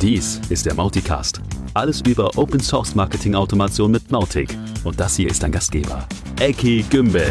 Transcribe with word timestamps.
Dies 0.00 0.40
ist 0.48 0.64
der 0.64 0.74
Mauticast. 0.74 1.40
Alles 1.74 2.02
über 2.02 2.30
Open 2.38 2.60
Source 2.60 2.94
Marketing 2.94 3.34
Automation 3.34 3.90
mit 3.90 4.12
Mautic. 4.12 4.56
Und 4.84 5.00
das 5.00 5.16
hier 5.16 5.28
ist 5.28 5.42
dein 5.42 5.50
Gastgeber, 5.50 6.06
Eki 6.38 6.84
Gümbel. 6.88 7.28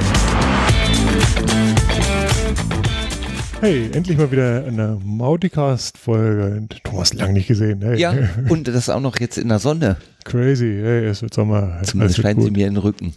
Hey, 3.60 3.90
endlich 3.92 4.20
mal 4.20 4.32
wieder 4.32 4.66
eine 4.66 5.00
Mauticast-Folge. 5.04 6.68
Thomas, 6.84 7.14
lang 7.16 7.34
nicht 7.34 7.48
gesehen. 7.48 7.82
Hey. 7.82 8.00
Ja, 8.00 8.14
und 8.50 8.68
das 8.68 8.88
auch 8.88 9.00
noch 9.00 9.20
jetzt 9.20 9.40
in 9.40 9.50
der 9.50 9.58
Sonne. 9.58 9.98
Crazy. 10.26 10.80
Hey, 10.84 11.06
es 11.06 11.24
wird 11.24 11.34
Sommer. 11.34 11.80
Zumindest 11.82 12.22
scheinen 12.22 12.40
sie 12.42 12.52
mir 12.52 12.68
in 12.68 12.76
den 12.76 12.84
Rücken. 12.84 13.14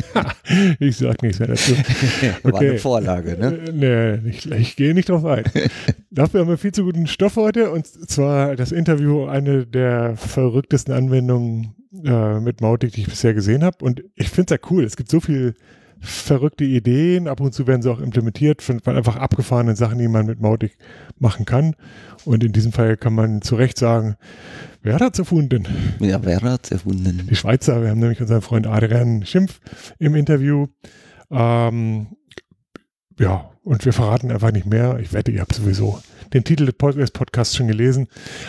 ich 0.80 0.96
sag 0.96 1.22
nichts 1.22 1.40
mehr 1.40 1.48
dazu. 1.48 1.72
Okay. 1.72 2.34
War 2.42 2.60
eine 2.60 2.78
Vorlage, 2.78 3.36
ne? 3.36 3.58
Äh, 3.66 4.20
nee, 4.22 4.30
ich, 4.30 4.50
ich 4.50 4.76
gehe 4.76 4.94
nicht 4.94 5.10
drauf 5.10 5.26
ein. 5.26 5.44
Dafür 6.10 6.40
haben 6.40 6.48
wir 6.48 6.56
viel 6.56 6.72
zu 6.72 6.84
guten 6.84 7.06
Stoff 7.06 7.36
heute 7.36 7.70
und 7.70 7.86
zwar 7.86 8.56
das 8.56 8.72
Interview, 8.72 9.26
eine 9.26 9.66
der 9.66 10.16
verrücktesten 10.16 10.94
Anwendungen 10.94 11.74
äh, 12.02 12.40
mit 12.40 12.62
Mautic, 12.62 12.92
die 12.92 13.02
ich 13.02 13.08
bisher 13.08 13.34
gesehen 13.34 13.62
habe. 13.62 13.84
Und 13.84 14.04
ich 14.14 14.30
finde 14.30 14.54
es 14.54 14.58
ja 14.58 14.68
cool. 14.70 14.84
Es 14.84 14.96
gibt 14.96 15.10
so 15.10 15.20
viel 15.20 15.54
verrückte 16.00 16.64
Ideen. 16.64 17.28
Ab 17.28 17.40
und 17.40 17.52
zu 17.52 17.66
werden 17.66 17.82
sie 17.82 17.90
auch 17.90 18.00
implementiert 18.00 18.62
von, 18.62 18.80
von 18.80 18.96
einfach 18.96 19.16
abgefahrenen 19.16 19.76
Sachen, 19.76 19.98
die 19.98 20.08
man 20.08 20.26
mit 20.26 20.40
Mautic 20.40 20.76
machen 21.18 21.44
kann. 21.44 21.74
Und 22.24 22.44
in 22.44 22.52
diesem 22.52 22.72
Fall 22.72 22.96
kann 22.96 23.14
man 23.14 23.42
zu 23.42 23.56
Recht 23.56 23.78
sagen, 23.78 24.16
wer 24.82 24.98
hat 24.98 25.14
es 25.14 25.20
erfunden? 25.20 25.66
Ja, 26.00 26.24
wer 26.24 26.40
hat 26.42 26.64
es 26.64 26.70
erfunden? 26.72 27.26
Die 27.28 27.36
Schweizer. 27.36 27.82
Wir 27.82 27.90
haben 27.90 28.00
nämlich 28.00 28.20
unseren 28.20 28.42
Freund 28.42 28.66
Adrian 28.66 29.24
Schimpf 29.24 29.60
im 29.98 30.14
Interview. 30.14 30.66
Ähm, 31.30 32.08
ja, 33.18 33.50
und 33.62 33.84
wir 33.84 33.92
verraten 33.92 34.30
einfach 34.30 34.52
nicht 34.52 34.66
mehr. 34.66 34.98
Ich 35.00 35.12
wette, 35.12 35.30
ihr 35.30 35.40
habt 35.40 35.54
sowieso 35.54 36.00
den 36.32 36.44
Titel 36.44 36.66
des 36.66 37.10
Podcasts 37.10 37.56
schon 37.56 37.68
gelesen. 37.68 38.08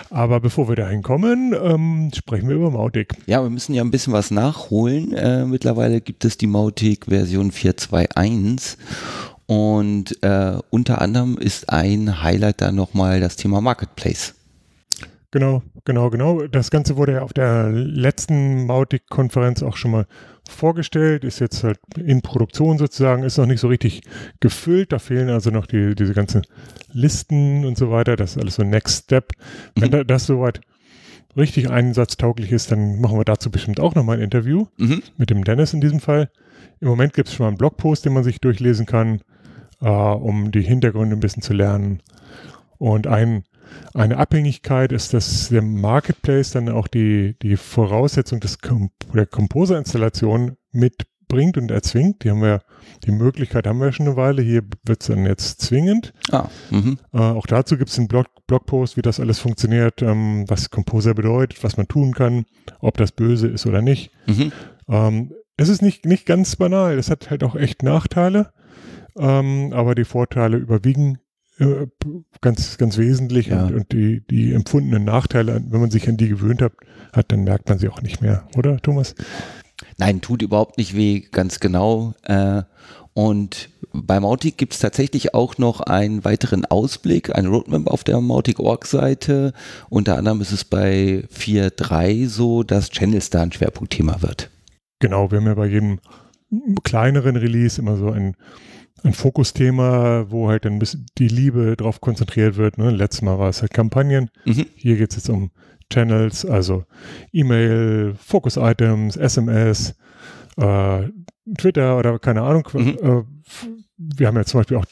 Aber 0.10 0.40
bevor 0.40 0.70
wir 0.70 0.76
dahin 0.76 1.04
kommen, 1.04 1.54
ähm, 1.54 2.12
sprechen 2.16 2.50
wir 2.50 2.56
über 2.56 2.72
Mautic. 2.72 3.14
Ja, 3.26 3.44
wir 3.44 3.50
müssen 3.50 3.74
ja 3.74 3.84
ein 3.84 3.92
bisschen 3.92 4.14
was 4.14 4.32
nachholen. 4.32 5.14
Äh, 5.14 5.46
mittlerweile 5.46 6.02
gibt 6.02 6.26
es 6.26 6.38
die 6.38 6.48
Mautic 6.48 7.06
Version 7.06 7.52
4.2.1 7.52 8.78
und 9.48 10.22
äh, 10.24 10.58
unter 10.70 11.02
anderem 11.02 11.38
ist 11.38 11.70
ein 11.70 12.22
Highlight 12.22 12.62
da 12.62 12.72
nochmal 12.72 13.20
das 13.20 13.38
Thema 13.38 13.62
Marketplace. 13.62 14.34
Genau, 15.32 15.62
genau, 15.84 16.10
genau. 16.10 16.48
Das 16.48 16.72
Ganze 16.72 16.96
wurde 16.96 17.14
ja 17.14 17.22
auf 17.22 17.34
der 17.34 17.70
letzten 17.70 18.66
Mautic-Konferenz 18.66 19.62
auch 19.62 19.76
schon 19.76 19.92
mal 19.92 20.08
vorgestellt, 20.52 21.24
ist 21.24 21.40
jetzt 21.40 21.64
halt 21.64 21.80
in 21.98 22.22
Produktion 22.22 22.78
sozusagen, 22.78 23.24
ist 23.24 23.38
noch 23.38 23.46
nicht 23.46 23.60
so 23.60 23.68
richtig 23.68 24.02
gefüllt. 24.40 24.92
Da 24.92 25.00
fehlen 25.00 25.30
also 25.30 25.50
noch 25.50 25.66
die, 25.66 25.96
diese 25.96 26.14
ganzen 26.14 26.44
Listen 26.92 27.66
und 27.66 27.78
so 27.78 27.92
weiter. 27.92 28.16
Das 28.16 28.32
ist 28.32 28.38
alles 28.42 28.56
so 28.56 28.64
Next 28.64 29.06
Step. 29.06 29.32
Wenn 29.76 29.92
mhm. 29.92 30.08
das 30.08 30.26
soweit 30.26 30.62
richtig 31.36 31.70
einsatztauglich 31.70 32.52
ist, 32.52 32.72
dann 32.72 33.00
machen 33.00 33.18
wir 33.18 33.26
dazu 33.26 33.52
bestimmt 33.52 33.80
auch 33.80 33.96
nochmal 33.96 34.18
ein 34.18 34.24
Interview 34.24 34.68
mhm. 34.78 35.04
mit 35.18 35.30
dem 35.30 35.44
Dennis 35.44 35.74
in 35.74 35.82
diesem 35.82 36.00
Fall. 36.00 36.30
Im 36.80 36.88
Moment 36.88 37.14
gibt 37.14 37.30
es 37.30 37.36
schon 37.36 37.46
mal 37.46 37.50
einen 37.50 37.58
Blogpost, 37.58 38.06
den 38.06 38.14
man 38.14 38.24
sich 38.24 38.42
durchlesen 38.42 38.86
kann, 38.86 39.22
äh, 39.82 39.90
um 39.90 40.52
die 40.52 40.62
Hintergründe 40.62 41.16
ein 41.16 41.20
bisschen 41.20 41.44
zu 41.44 41.54
lernen. 41.54 42.02
Und 42.78 43.08
ein 43.08 43.44
eine 43.94 44.18
Abhängigkeit 44.18 44.92
ist, 44.92 45.14
dass 45.14 45.50
der 45.50 45.62
Marketplace 45.62 46.52
dann 46.52 46.70
auch 46.70 46.88
die, 46.88 47.36
die 47.42 47.58
Voraussetzung 47.58 48.40
des 48.40 48.60
Com 48.60 48.92
der 49.14 49.26
Composer-Installation 49.26 50.58
mitbringt 50.72 51.58
und 51.58 51.72
erzwingt. 51.72 52.24
Die 52.24 52.30
haben 52.30 52.42
wir, 52.42 52.62
die 53.06 53.12
Möglichkeit 53.12 53.68
haben 53.68 53.80
wir 53.80 53.92
schon 53.92 54.08
eine 54.08 54.16
Weile. 54.16 54.42
Hier 54.42 54.64
wird 54.86 55.02
es 55.02 55.08
dann 55.08 55.26
jetzt 55.26 55.62
zwingend. 55.62 56.14
Ah, 56.32 56.50
mhm. 56.70 57.00
äh, 57.14 57.18
auch 57.18 57.48
dazu 57.48 57.78
gibt 57.78 57.90
es 57.90 57.98
einen 57.98 58.08
Blog, 58.08 58.28
Blogpost, 58.48 58.98
wie 58.98 59.02
das 59.02 59.20
alles 59.20 59.40
funktioniert, 59.40 60.02
ähm, 60.02 60.46
was 60.48 60.70
Composer 60.70 61.14
bedeutet, 61.14 61.64
was 61.64 61.78
man 61.78 61.88
tun 61.88 62.14
kann, 62.14 62.46
ob 62.80 62.98
das 62.98 63.12
böse 63.12 63.48
ist 63.48 63.66
oder 63.66 63.82
nicht. 63.82 64.12
Mhm. 64.28 64.52
Ähm, 64.88 65.34
es 65.58 65.70
ist 65.70 65.82
nicht, 65.82 66.06
nicht 66.06 66.26
ganz 66.26 66.56
banal. 66.56 66.98
Es 66.98 67.10
hat 67.10 67.30
halt 67.30 67.44
auch 67.44 67.56
echt 67.56 67.84
Nachteile. 67.84 68.52
Ähm, 69.18 69.74
aber 69.74 69.96
die 69.96 70.06
Vorteile 70.06 70.58
überwiegen 70.58 71.18
äh, 71.60 71.88
ganz, 72.42 72.78
ganz 72.78 72.98
wesentlich 72.98 73.48
ja. 73.48 73.66
und, 73.66 73.76
und, 73.76 73.92
die, 73.92 74.22
die 74.30 74.54
empfundenen 74.54 75.04
Nachteile, 75.04 75.62
wenn 75.70 75.82
man 75.82 75.92
sich 75.92 76.08
an 76.08 76.18
die 76.18 76.30
gewöhnt 76.30 76.62
hat, 76.62 76.74
hat, 77.14 77.32
dann 77.32 77.44
merkt 77.44 77.70
man 77.70 77.80
sie 77.80 77.90
auch 77.90 78.02
nicht 78.02 78.22
mehr, 78.22 78.48
oder 78.56 78.78
Thomas? 78.78 79.16
Nein, 79.98 80.22
tut 80.22 80.42
überhaupt 80.42 80.78
nicht 80.78 80.96
weh, 80.96 81.22
ganz 81.32 81.60
genau. 81.60 82.14
Äh, 82.24 82.64
und 83.14 83.70
bei 83.94 84.20
Mautic 84.20 84.58
gibt 84.58 84.74
es 84.74 84.80
tatsächlich 84.80 85.34
auch 85.34 85.58
noch 85.58 85.82
einen 85.82 86.24
weiteren 86.24 86.66
Ausblick, 86.66 87.36
ein 87.36 87.48
Roadmap 87.48 87.88
auf 87.88 88.04
der 88.04 88.22
Mautic-Org-Seite. 88.22 89.54
Unter 89.90 90.18
anderem 90.18 90.42
ist 90.42 90.52
es 90.52 90.64
bei 90.64 91.24
4.3 91.34 92.28
so, 92.28 92.62
dass 92.62 92.92
Channels 92.92 93.32
da 93.32 93.42
ein 93.42 93.52
Schwerpunktthema 93.52 94.22
wird. 94.22 94.52
Genau, 95.00 95.32
wir 95.32 95.40
haben 95.40 95.48
ja 95.48 95.56
bei 95.56 95.66
jedem 95.66 96.00
kleineren 96.84 97.36
Release 97.36 97.82
immer 97.82 97.98
so 97.98 98.12
ein 98.12 98.36
ein 99.04 99.14
Fokusthema, 99.14 100.26
wo 100.30 100.50
halt 100.50 100.66
dann 100.66 100.82
die 101.18 101.28
Liebe 101.28 101.76
drauf 101.76 102.02
konzentriert 102.02 102.58
wird. 102.58 102.78
Ne? 102.78 102.90
Letztes 102.90 103.22
Mal 103.22 103.40
war 103.40 103.50
es 103.50 103.62
halt 103.62 103.74
Kampagnen. 103.74 104.30
Mhm. 104.46 104.66
Hier 104.76 104.98
geht 104.98 105.12
es 105.12 105.18
jetzt 105.18 105.30
um 105.30 105.52
Channels, 105.90 106.46
also 106.46 106.84
E-Mail, 107.32 108.16
Focus-Items, 108.20 109.16
SMS, 109.16 109.96
äh, 110.58 111.04
Twitter 111.58 111.98
oder 111.98 112.20
keine 112.20 112.42
Ahnung. 112.42 112.68
Mhm. 112.74 113.26
Wir 113.98 114.28
haben 114.28 114.36
ja 114.36 114.46
zum 114.46 114.60
Beispiel 114.60 114.78
auch 114.78 114.86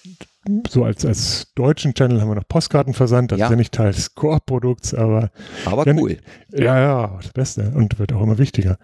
so 0.70 0.84
als, 0.84 1.06
als 1.06 1.54
deutschen 1.56 1.94
Channel 1.94 2.22
haben 2.22 2.30
wir 2.30 2.36
noch 2.36 2.48
Postkarten 2.48 2.94
versandt. 2.94 3.32
Das 3.32 3.40
ja. 3.40 3.46
ist 3.46 3.52
ja 3.52 3.56
nicht 3.56 3.74
Teil 3.74 3.92
des 3.92 4.14
Core-Produkts, 4.14 4.94
aber. 4.94 5.32
Aber 5.66 5.88
ja, 5.88 5.94
cool. 5.96 6.18
Ja, 6.52 6.80
ja, 6.80 7.18
das 7.22 7.34
Beste 7.34 7.72
und 7.76 7.98
wird 7.98 8.14
auch 8.14 8.22
immer 8.22 8.38
wichtiger. 8.38 8.78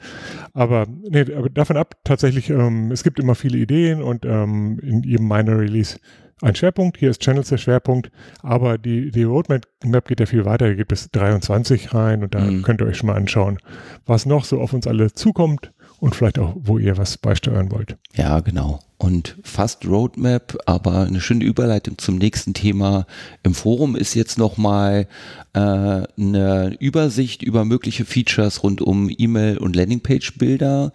Aber, 0.53 0.87
nee, 0.87 1.21
aber 1.33 1.49
davon 1.49 1.77
ab, 1.77 1.95
tatsächlich, 2.03 2.49
ähm, 2.49 2.91
es 2.91 3.03
gibt 3.03 3.19
immer 3.19 3.35
viele 3.35 3.57
Ideen 3.57 4.01
und 4.01 4.25
ähm, 4.25 4.79
in 4.79 5.03
jedem 5.03 5.27
Minor 5.27 5.59
Release 5.59 5.97
ein 6.41 6.55
Schwerpunkt. 6.55 6.97
Hier 6.97 7.11
ist 7.11 7.21
Channels 7.21 7.49
der 7.49 7.57
Schwerpunkt, 7.57 8.11
aber 8.41 8.77
die, 8.77 9.11
die 9.11 9.23
Roadmap 9.23 9.67
geht 10.07 10.19
ja 10.19 10.25
viel 10.25 10.45
weiter. 10.45 10.65
Hier 10.65 10.75
gibt 10.75 10.91
es 10.91 11.11
23 11.11 11.93
rein 11.93 12.23
und 12.23 12.33
da 12.33 12.39
mhm. 12.39 12.63
könnt 12.63 12.81
ihr 12.81 12.87
euch 12.87 12.97
schon 12.97 13.07
mal 13.07 13.15
anschauen, 13.15 13.59
was 14.05 14.25
noch 14.25 14.45
so 14.45 14.59
auf 14.59 14.73
uns 14.73 14.87
alle 14.87 15.13
zukommt 15.13 15.71
und 15.99 16.15
vielleicht 16.15 16.39
auch, 16.39 16.55
wo 16.57 16.79
ihr 16.79 16.97
was 16.97 17.17
beisteuern 17.17 17.71
wollt. 17.71 17.97
Ja, 18.15 18.39
genau. 18.39 18.79
Und 19.01 19.35
fast 19.41 19.87
Roadmap, 19.87 20.59
aber 20.67 21.07
eine 21.07 21.21
schöne 21.21 21.43
Überleitung 21.43 21.97
zum 21.97 22.19
nächsten 22.19 22.53
Thema. 22.53 23.07
Im 23.41 23.55
Forum 23.55 23.95
ist 23.95 24.13
jetzt 24.13 24.37
nochmal 24.37 25.07
äh, 25.53 25.59
eine 25.59 26.75
Übersicht 26.79 27.41
über 27.41 27.65
mögliche 27.65 28.05
Features 28.05 28.61
rund 28.61 28.79
um 28.79 29.09
E-Mail 29.09 29.57
und 29.57 29.75
Landingpage-Bilder 29.75 30.93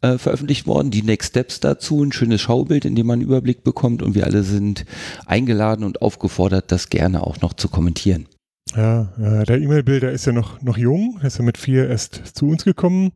äh, 0.00 0.18
veröffentlicht 0.18 0.66
worden. 0.66 0.90
Die 0.90 1.04
Next 1.04 1.30
Steps 1.30 1.60
dazu, 1.60 2.02
ein 2.02 2.10
schönes 2.10 2.40
Schaubild, 2.40 2.84
in 2.84 2.96
dem 2.96 3.06
man 3.06 3.20
einen 3.20 3.28
Überblick 3.28 3.62
bekommt 3.62 4.02
und 4.02 4.16
wir 4.16 4.24
alle 4.24 4.42
sind 4.42 4.84
eingeladen 5.24 5.84
und 5.84 6.02
aufgefordert, 6.02 6.72
das 6.72 6.88
gerne 6.88 7.24
auch 7.24 7.40
noch 7.40 7.52
zu 7.52 7.68
kommentieren. 7.68 8.26
Ja, 8.74 9.12
äh, 9.16 9.44
der 9.44 9.60
E-Mail-Bilder 9.60 10.10
ist 10.10 10.26
ja 10.26 10.32
noch, 10.32 10.60
noch 10.60 10.76
jung, 10.76 11.20
ist 11.22 11.38
ja 11.38 11.44
mit 11.44 11.56
vier 11.56 11.88
erst 11.88 12.20
zu 12.34 12.48
uns 12.48 12.64
gekommen 12.64 13.12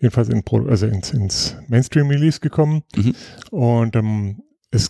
jedenfalls 0.00 0.28
in, 0.28 0.42
also 0.68 0.86
ins, 0.86 1.12
ins 1.12 1.56
Mainstream-Release 1.68 2.40
gekommen. 2.40 2.82
Mhm. 2.96 3.14
Und 3.50 3.96
ähm, 3.96 4.42
es 4.70 4.88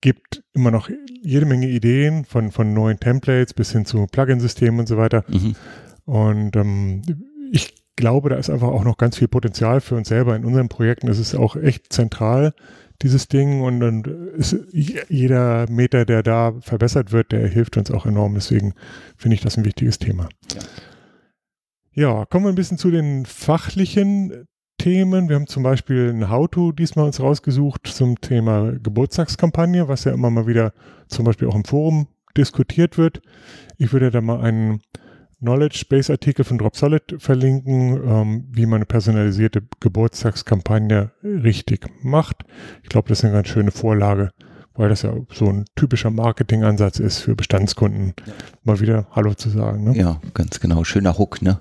gibt 0.00 0.42
immer 0.54 0.70
noch 0.70 0.90
jede 1.22 1.46
Menge 1.46 1.68
Ideen 1.68 2.24
von, 2.24 2.50
von 2.50 2.72
neuen 2.72 2.98
Templates 2.98 3.54
bis 3.54 3.72
hin 3.72 3.84
zu 3.84 4.06
Plugin-Systemen 4.06 4.80
und 4.80 4.86
so 4.86 4.96
weiter. 4.96 5.24
Mhm. 5.28 5.54
Und 6.04 6.56
ähm, 6.56 7.02
ich 7.52 7.74
glaube, 7.96 8.30
da 8.30 8.36
ist 8.36 8.50
einfach 8.50 8.68
auch 8.68 8.84
noch 8.84 8.96
ganz 8.96 9.18
viel 9.18 9.28
Potenzial 9.28 9.80
für 9.80 9.94
uns 9.94 10.08
selber 10.08 10.34
in 10.34 10.44
unseren 10.44 10.68
Projekten. 10.68 11.08
Es 11.08 11.18
ist 11.18 11.34
auch 11.34 11.56
echt 11.56 11.92
zentral, 11.92 12.54
dieses 13.02 13.28
Ding. 13.28 13.60
Und, 13.60 13.82
und 13.82 14.08
jeder 14.72 15.70
Meter, 15.70 16.04
der 16.06 16.22
da 16.22 16.54
verbessert 16.60 17.12
wird, 17.12 17.32
der 17.32 17.46
hilft 17.46 17.76
uns 17.76 17.90
auch 17.90 18.06
enorm. 18.06 18.34
Deswegen 18.34 18.74
finde 19.16 19.34
ich 19.34 19.42
das 19.42 19.56
ein 19.58 19.64
wichtiges 19.64 19.98
Thema. 19.98 20.28
Ja. 20.54 20.60
Ja, 21.92 22.24
kommen 22.24 22.44
wir 22.44 22.50
ein 22.50 22.54
bisschen 22.54 22.78
zu 22.78 22.92
den 22.92 23.26
fachlichen 23.26 24.46
Themen. 24.78 25.28
Wir 25.28 25.34
haben 25.34 25.48
zum 25.48 25.64
Beispiel 25.64 26.10
ein 26.10 26.30
How-To 26.30 26.70
diesmal 26.70 27.06
uns 27.06 27.18
rausgesucht 27.18 27.88
zum 27.88 28.20
Thema 28.20 28.72
Geburtstagskampagne, 28.80 29.88
was 29.88 30.04
ja 30.04 30.12
immer 30.12 30.30
mal 30.30 30.46
wieder 30.46 30.72
zum 31.08 31.24
Beispiel 31.24 31.48
auch 31.48 31.56
im 31.56 31.64
Forum 31.64 32.06
diskutiert 32.36 32.96
wird. 32.96 33.20
Ich 33.76 33.92
würde 33.92 34.12
da 34.12 34.20
mal 34.20 34.40
einen 34.40 34.82
Knowledge 35.40 35.86
Base 35.88 36.12
Artikel 36.12 36.44
von 36.44 36.58
DropSolid 36.58 37.16
verlinken, 37.18 38.00
ähm, 38.06 38.44
wie 38.52 38.66
man 38.66 38.76
eine 38.76 38.86
personalisierte 38.86 39.62
Geburtstagskampagne 39.80 41.10
richtig 41.24 41.86
macht. 42.04 42.44
Ich 42.84 42.88
glaube, 42.88 43.08
das 43.08 43.18
ist 43.18 43.24
eine 43.24 43.34
ganz 43.34 43.48
schöne 43.48 43.72
Vorlage, 43.72 44.30
weil 44.74 44.88
das 44.88 45.02
ja 45.02 45.14
so 45.32 45.46
ein 45.46 45.64
typischer 45.76 46.10
Marketingansatz 46.10 46.98
ist 46.98 47.18
für 47.18 47.34
Bestandskunden, 47.34 48.14
ja. 48.26 48.32
mal 48.64 48.80
wieder 48.80 49.06
Hallo 49.12 49.34
zu 49.34 49.50
sagen. 49.50 49.84
Ne? 49.84 49.96
Ja, 49.96 50.20
ganz 50.34 50.60
genau. 50.60 50.84
Schöner 50.84 51.18
Hook, 51.18 51.42
ne? 51.42 51.60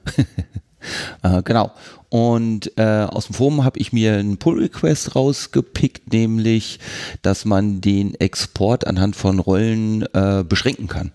äh, 1.23 1.41
genau. 1.43 1.71
Und 2.09 2.71
äh, 2.77 3.03
aus 3.03 3.27
dem 3.27 3.35
Forum 3.35 3.63
habe 3.63 3.79
ich 3.79 3.93
mir 3.93 4.15
einen 4.15 4.37
Pull-Request 4.37 5.15
rausgepickt, 5.15 6.11
nämlich, 6.11 6.79
dass 7.21 7.45
man 7.45 7.81
den 7.81 8.15
Export 8.15 8.87
anhand 8.87 9.15
von 9.15 9.39
Rollen 9.39 10.03
äh, 10.13 10.43
beschränken 10.43 10.87
kann. 10.87 11.11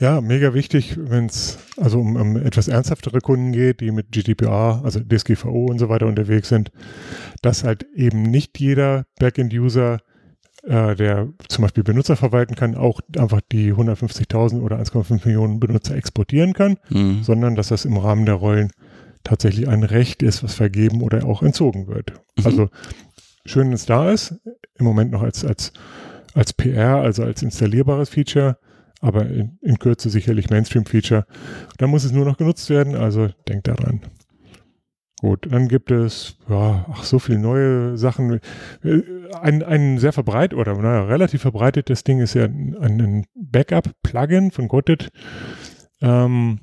Ja, 0.00 0.22
mega 0.22 0.54
wichtig, 0.54 0.96
wenn 0.98 1.26
es 1.26 1.58
also 1.76 2.00
um, 2.00 2.16
um, 2.16 2.36
etwas 2.38 2.68
ernsthaftere 2.68 3.20
Kunden 3.20 3.52
geht, 3.52 3.82
die 3.82 3.90
mit 3.90 4.12
GDPR, 4.12 4.80
also 4.82 4.98
DSGVO 4.98 5.66
und 5.66 5.78
so 5.78 5.90
weiter 5.90 6.06
unterwegs 6.06 6.48
sind, 6.48 6.72
dass 7.42 7.64
halt 7.64 7.84
eben 7.94 8.22
nicht 8.22 8.58
jeder 8.58 9.04
Backend-User, 9.18 9.98
äh, 10.62 10.94
der 10.94 11.28
zum 11.48 11.62
Beispiel 11.62 11.84
Benutzer 11.84 12.16
verwalten 12.16 12.54
kann, 12.54 12.74
auch 12.74 13.00
einfach 13.16 13.40
die 13.52 13.72
150.000 13.72 14.60
oder 14.60 14.78
1,5 14.78 15.26
Millionen 15.26 15.60
Benutzer 15.60 15.96
exportieren 15.96 16.52
kann, 16.52 16.78
mhm. 16.88 17.22
sondern 17.22 17.54
dass 17.54 17.68
das 17.68 17.84
im 17.84 17.96
Rahmen 17.96 18.26
der 18.26 18.34
Rollen 18.34 18.70
tatsächlich 19.24 19.68
ein 19.68 19.82
Recht 19.82 20.22
ist, 20.22 20.42
was 20.42 20.54
vergeben 20.54 21.02
oder 21.02 21.24
auch 21.24 21.42
entzogen 21.42 21.88
wird. 21.88 22.12
Mhm. 22.36 22.46
Also 22.46 22.68
schön, 23.44 23.70
dass 23.70 23.80
es 23.80 23.86
da 23.86 24.10
ist, 24.10 24.34
im 24.78 24.84
Moment 24.84 25.10
noch 25.10 25.22
als, 25.22 25.44
als, 25.44 25.72
als 26.34 26.52
PR, 26.52 26.96
also 26.96 27.22
als 27.22 27.42
installierbares 27.42 28.08
Feature 28.08 28.56
aber 29.00 29.26
in, 29.26 29.58
in 29.62 29.78
Kürze 29.78 30.10
sicherlich 30.10 30.50
Mainstream-Feature. 30.50 31.26
Dann 31.78 31.90
muss 31.90 32.04
es 32.04 32.12
nur 32.12 32.24
noch 32.24 32.36
genutzt 32.36 32.68
werden, 32.70 32.94
also 32.94 33.28
denkt 33.48 33.68
daran. 33.68 34.02
Gut, 35.20 35.48
dann 35.50 35.68
gibt 35.68 35.90
es 35.90 36.38
ja, 36.48 36.86
ach, 36.90 37.04
so 37.04 37.18
viele 37.18 37.38
neue 37.38 37.98
Sachen. 37.98 38.40
Äh, 38.82 39.02
ein, 39.38 39.62
ein 39.62 39.98
sehr 39.98 40.14
verbreitet 40.14 40.58
oder 40.58 40.74
naja, 40.76 41.04
relativ 41.04 41.42
verbreitetes 41.42 42.04
Ding 42.04 42.20
ist 42.20 42.32
ja 42.32 42.44
ein, 42.44 42.74
ein 42.80 43.26
Backup-Plugin 43.34 44.50
von 44.50 44.66
Gotted, 44.68 45.10
ähm, 46.00 46.60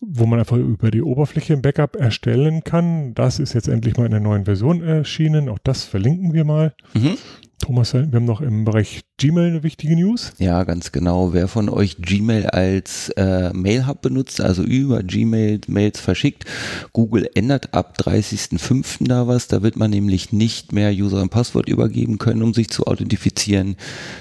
wo 0.00 0.26
man 0.26 0.38
einfach 0.38 0.58
über 0.58 0.92
die 0.92 1.02
Oberfläche 1.02 1.54
ein 1.54 1.62
Backup 1.62 1.96
erstellen 1.96 2.62
kann. 2.62 3.14
Das 3.14 3.40
ist 3.40 3.52
jetzt 3.52 3.66
endlich 3.66 3.96
mal 3.96 4.04
in 4.04 4.12
der 4.12 4.20
neuen 4.20 4.44
Version 4.44 4.80
erschienen. 4.80 5.48
Auch 5.48 5.58
das 5.58 5.82
verlinken 5.82 6.32
wir 6.32 6.44
mal. 6.44 6.74
Mhm. 6.94 7.16
Thomas, 7.62 7.94
wir 7.94 8.02
haben 8.12 8.24
noch 8.24 8.40
im 8.40 8.64
Bereich 8.64 9.02
Gmail 9.18 9.46
eine 9.46 9.62
wichtige 9.62 9.94
News. 9.94 10.32
Ja, 10.38 10.64
ganz 10.64 10.90
genau. 10.90 11.32
Wer 11.32 11.46
von 11.46 11.68
euch 11.68 11.96
Gmail 11.98 12.46
als 12.46 13.10
äh, 13.10 13.52
Mail-Hub 13.52 14.02
benutzt, 14.02 14.40
also 14.40 14.64
über 14.64 15.04
Gmail 15.04 15.60
Mails 15.68 16.00
verschickt, 16.00 16.44
Google 16.92 17.30
ändert 17.36 17.72
ab 17.72 17.96
30.05. 18.00 19.06
da 19.06 19.28
was. 19.28 19.46
Da 19.46 19.62
wird 19.62 19.76
man 19.76 19.90
nämlich 19.90 20.32
nicht 20.32 20.72
mehr 20.72 20.90
User 20.90 21.22
und 21.22 21.30
Passwort 21.30 21.68
übergeben 21.68 22.18
können, 22.18 22.42
um 22.42 22.52
sich 22.52 22.68
zu 22.68 22.88
authentifizieren. 22.88 23.76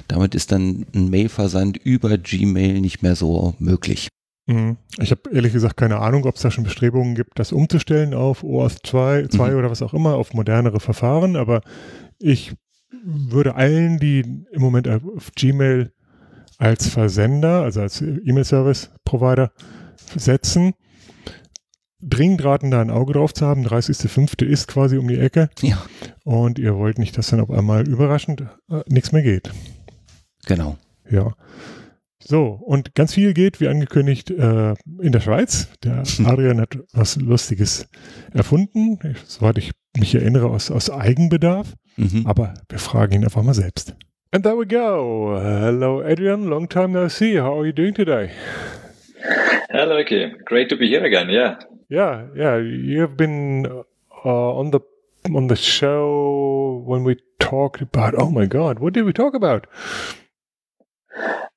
Damit 0.08 0.36
ist 0.36 0.52
dann 0.52 0.86
ein 0.94 1.10
Mailversand 1.10 1.78
über 1.78 2.20
Gmail 2.20 2.80
nicht 2.80 3.02
mehr 3.02 3.16
so 3.16 3.56
möglich. 3.58 4.08
Mhm. 4.46 4.78
Ich 5.00 5.10
habe 5.10 5.32
ehrlich 5.32 5.54
gesagt 5.54 5.78
keine 5.78 5.98
Ahnung, 5.98 6.26
ob 6.26 6.36
es 6.36 6.44
da 6.44 6.52
schon 6.52 6.64
Bestrebungen 6.64 7.16
gibt, 7.16 7.40
das 7.40 7.52
umzustellen 7.52 8.14
auf 8.14 8.44
OAuth 8.44 8.86
2, 8.86 9.28
2 9.30 9.50
mhm. 9.50 9.58
oder 9.58 9.72
was 9.72 9.82
auch 9.82 9.96
immer, 9.96 10.14
auf 10.14 10.36
modernere 10.36 10.80
Verfahren, 10.80 11.36
aber 11.36 11.62
ich 12.20 12.54
würde 13.04 13.56
allen, 13.56 14.00
die 14.00 14.20
im 14.52 14.62
Moment 14.62 14.88
auf 14.88 15.32
Gmail 15.36 15.92
als 16.58 16.88
Versender, 16.88 17.64
also 17.64 17.82
als 17.82 18.02
E-Mail-Service-Provider 18.02 19.52
setzen, 20.16 20.74
dringend 22.02 22.44
raten, 22.44 22.72
da 22.72 22.82
ein 22.82 22.92
Auge 22.92 23.14
drauf 23.14 23.34
zu 23.34 23.46
haben. 23.46 23.66
30.05. 23.66 24.46
ist 24.46 24.68
quasi 24.68 24.98
um 24.98 25.08
die 25.08 25.18
Ecke. 25.18 25.50
Ja. 25.62 25.82
Und 26.24 26.60
ihr 26.60 26.76
wollt 26.76 27.00
nicht, 27.00 27.18
dass 27.18 27.30
dann 27.30 27.40
auf 27.40 27.52
einmal 27.52 27.88
überraschend 27.88 28.42
äh, 28.70 28.82
nichts 28.88 29.12
mehr 29.12 29.24
geht. 29.24 29.52
Genau. 30.46 30.78
Ja. 31.10 31.34
So, 32.20 32.46
und 32.46 32.94
ganz 32.94 33.14
viel 33.14 33.34
geht, 33.34 33.60
wie 33.60 33.68
angekündigt, 33.68 34.30
äh, 34.30 34.76
in 35.02 35.12
der 35.12 35.22
Schweiz. 35.22 35.70
Der 35.84 36.04
Adrian 36.26 36.62
hat 36.62 36.78
was 36.94 37.16
Lustiges 37.16 37.88
erfunden, 38.32 39.00
soweit 39.26 39.58
ich 39.58 39.72
mich 39.98 40.16
erinnere, 40.16 40.50
aus, 40.50 40.72
aus 40.72 40.90
Eigenbedarf. 40.90 41.74
Mhm. 41.98 42.26
Aber 42.26 42.54
wir 42.70 42.80
fragen 42.80 43.14
ihn 43.14 43.24
einfach 43.24 43.44
mal 43.44 43.54
selbst. 43.54 43.96
And 44.34 44.44
there 44.44 44.58
we 44.58 44.66
go. 44.66 45.38
Hello, 45.38 46.02
Adrian. 46.02 46.46
Long 46.46 46.70
time 46.70 46.90
no 46.90 47.10
see. 47.10 47.38
How 47.38 47.60
are 47.60 47.66
you 47.66 47.74
doing 47.74 47.94
today? 47.94 48.30
Hello, 49.70 49.98
okay. 49.98 50.34
Great 50.46 50.70
to 50.70 50.78
be 50.78 50.88
here 50.88 51.04
again. 51.06 51.30
Yeah. 51.30 51.60
Yeah, 51.90 52.28
yeah. 52.36 52.58
You've 52.58 53.18
been 53.18 53.68
uh, 54.26 54.58
on 54.58 54.72
the 54.72 54.80
on 55.36 55.48
the 55.48 55.56
show 55.58 56.82
when 56.86 57.04
we 57.04 57.18
talked 57.40 57.82
about. 57.82 58.16
Oh 58.18 58.30
my 58.30 58.46
God, 58.46 58.80
what 58.80 58.94
did 58.94 59.04
we 59.04 59.12
talk 59.12 59.34
about? 59.34 59.68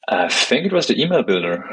I 0.09 0.29
think 0.29 0.67
it 0.67 0.73
was 0.73 0.87
the 0.87 1.01
email 1.01 1.23
builder. 1.23 1.65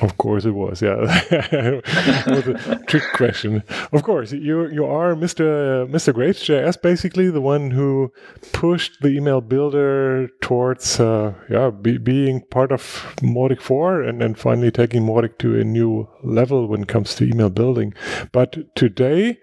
Of 0.00 0.18
course 0.18 0.44
it 0.44 0.50
was, 0.50 0.82
yeah. 0.82 0.96
was 2.26 2.48
a 2.48 2.82
trick 2.88 3.04
question. 3.14 3.62
Of 3.92 4.02
course, 4.02 4.32
you 4.32 4.66
you 4.68 4.84
are 4.84 5.14
Mr. 5.14 5.88
Mr. 5.88 6.12
JS, 6.12 6.82
basically 6.82 7.30
the 7.30 7.40
one 7.40 7.70
who 7.70 8.12
pushed 8.52 9.02
the 9.02 9.08
email 9.10 9.40
builder 9.40 10.28
towards 10.40 10.98
uh, 10.98 11.34
yeah 11.48 11.70
be, 11.70 11.98
being 11.98 12.40
part 12.50 12.72
of 12.72 12.82
Mautic 13.22 13.60
4 13.60 14.02
and 14.02 14.20
then 14.20 14.34
finally 14.34 14.72
taking 14.72 15.02
Mautic 15.02 15.38
to 15.38 15.60
a 15.60 15.62
new 15.62 16.08
level 16.24 16.66
when 16.66 16.82
it 16.82 16.88
comes 16.88 17.14
to 17.14 17.24
email 17.24 17.50
building. 17.50 17.94
But 18.32 18.74
today 18.74 19.38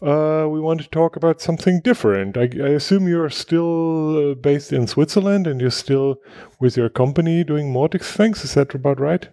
uh, 0.00 0.46
we 0.48 0.60
want 0.60 0.80
to 0.80 0.88
talk 0.88 1.14
about 1.16 1.42
something 1.42 1.82
different. 1.82 2.38
I, 2.38 2.48
I 2.54 2.70
assume 2.70 3.06
you're 3.06 3.28
still 3.28 4.30
uh, 4.30 4.34
based 4.34 4.72
in 4.72 4.86
Switzerland 4.86 5.46
and 5.46 5.60
you're 5.60 5.70
still 5.70 6.16
with 6.58 6.78
your 6.78 6.88
company 6.88 7.44
doing 7.44 7.70
Mautic 7.70 8.02
things. 8.02 8.44
Is 8.44 8.54
that 8.54 8.74
about 8.74 8.98
right? 8.98 9.28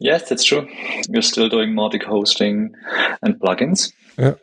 Yes, 0.00 0.28
that's 0.28 0.44
true. 0.44 0.68
We're 1.08 1.22
still 1.22 1.48
doing 1.48 1.70
Mautic 1.70 2.04
hosting 2.04 2.74
and 3.22 3.38
plugins. 3.40 3.92
Yeah. 4.18 4.34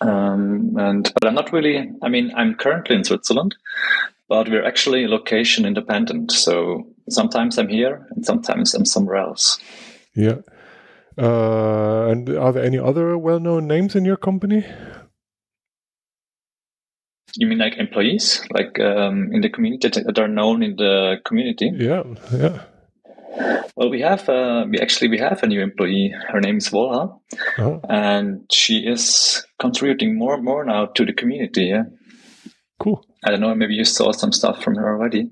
Um, 0.00 0.74
and 0.78 1.12
but 1.14 1.28
I'm 1.28 1.34
not 1.34 1.52
really. 1.52 1.90
I 2.02 2.08
mean, 2.08 2.32
I'm 2.36 2.54
currently 2.54 2.96
in 2.96 3.04
Switzerland, 3.04 3.54
but 4.28 4.48
we're 4.48 4.64
actually 4.64 5.06
location 5.06 5.64
independent. 5.64 6.32
So 6.32 6.86
sometimes 7.08 7.58
I'm 7.58 7.68
here, 7.68 8.06
and 8.10 8.24
sometimes 8.24 8.74
I'm 8.74 8.84
somewhere 8.84 9.16
else. 9.16 9.60
Yeah. 10.14 10.38
Uh, 11.16 12.08
and 12.10 12.28
are 12.30 12.52
there 12.52 12.64
any 12.64 12.78
other 12.78 13.18
well-known 13.18 13.66
names 13.66 13.94
in 13.94 14.04
your 14.04 14.16
company? 14.16 14.64
You 17.36 17.46
mean 17.46 17.58
like 17.58 17.76
employees, 17.76 18.42
like 18.50 18.80
um, 18.80 19.30
in 19.32 19.40
the 19.40 19.50
community 19.50 19.88
that 19.88 20.18
are 20.18 20.28
known 20.28 20.62
in 20.62 20.76
the 20.76 21.16
community? 21.24 21.70
Yeah, 21.74 22.02
yeah. 22.32 22.62
Well, 23.76 23.90
we 23.90 24.00
have 24.00 24.28
uh, 24.28 24.66
we 24.68 24.78
actually 24.78 25.08
we 25.08 25.18
have 25.18 25.42
a 25.42 25.46
new 25.46 25.60
employee. 25.60 26.14
Her 26.28 26.40
name 26.40 26.58
is 26.58 26.68
Volha, 26.68 27.18
oh. 27.58 27.80
and 27.88 28.44
she 28.52 28.78
is 28.78 29.44
contributing 29.58 30.16
more 30.16 30.34
and 30.34 30.44
more 30.44 30.64
now 30.64 30.86
to 30.86 31.04
the 31.04 31.12
community. 31.12 31.66
Yeah, 31.66 31.84
cool. 32.78 33.04
I 33.24 33.30
don't 33.30 33.40
know. 33.40 33.54
Maybe 33.54 33.74
you 33.74 33.84
saw 33.84 34.12
some 34.12 34.32
stuff 34.32 34.62
from 34.62 34.76
her 34.76 34.94
already, 34.94 35.30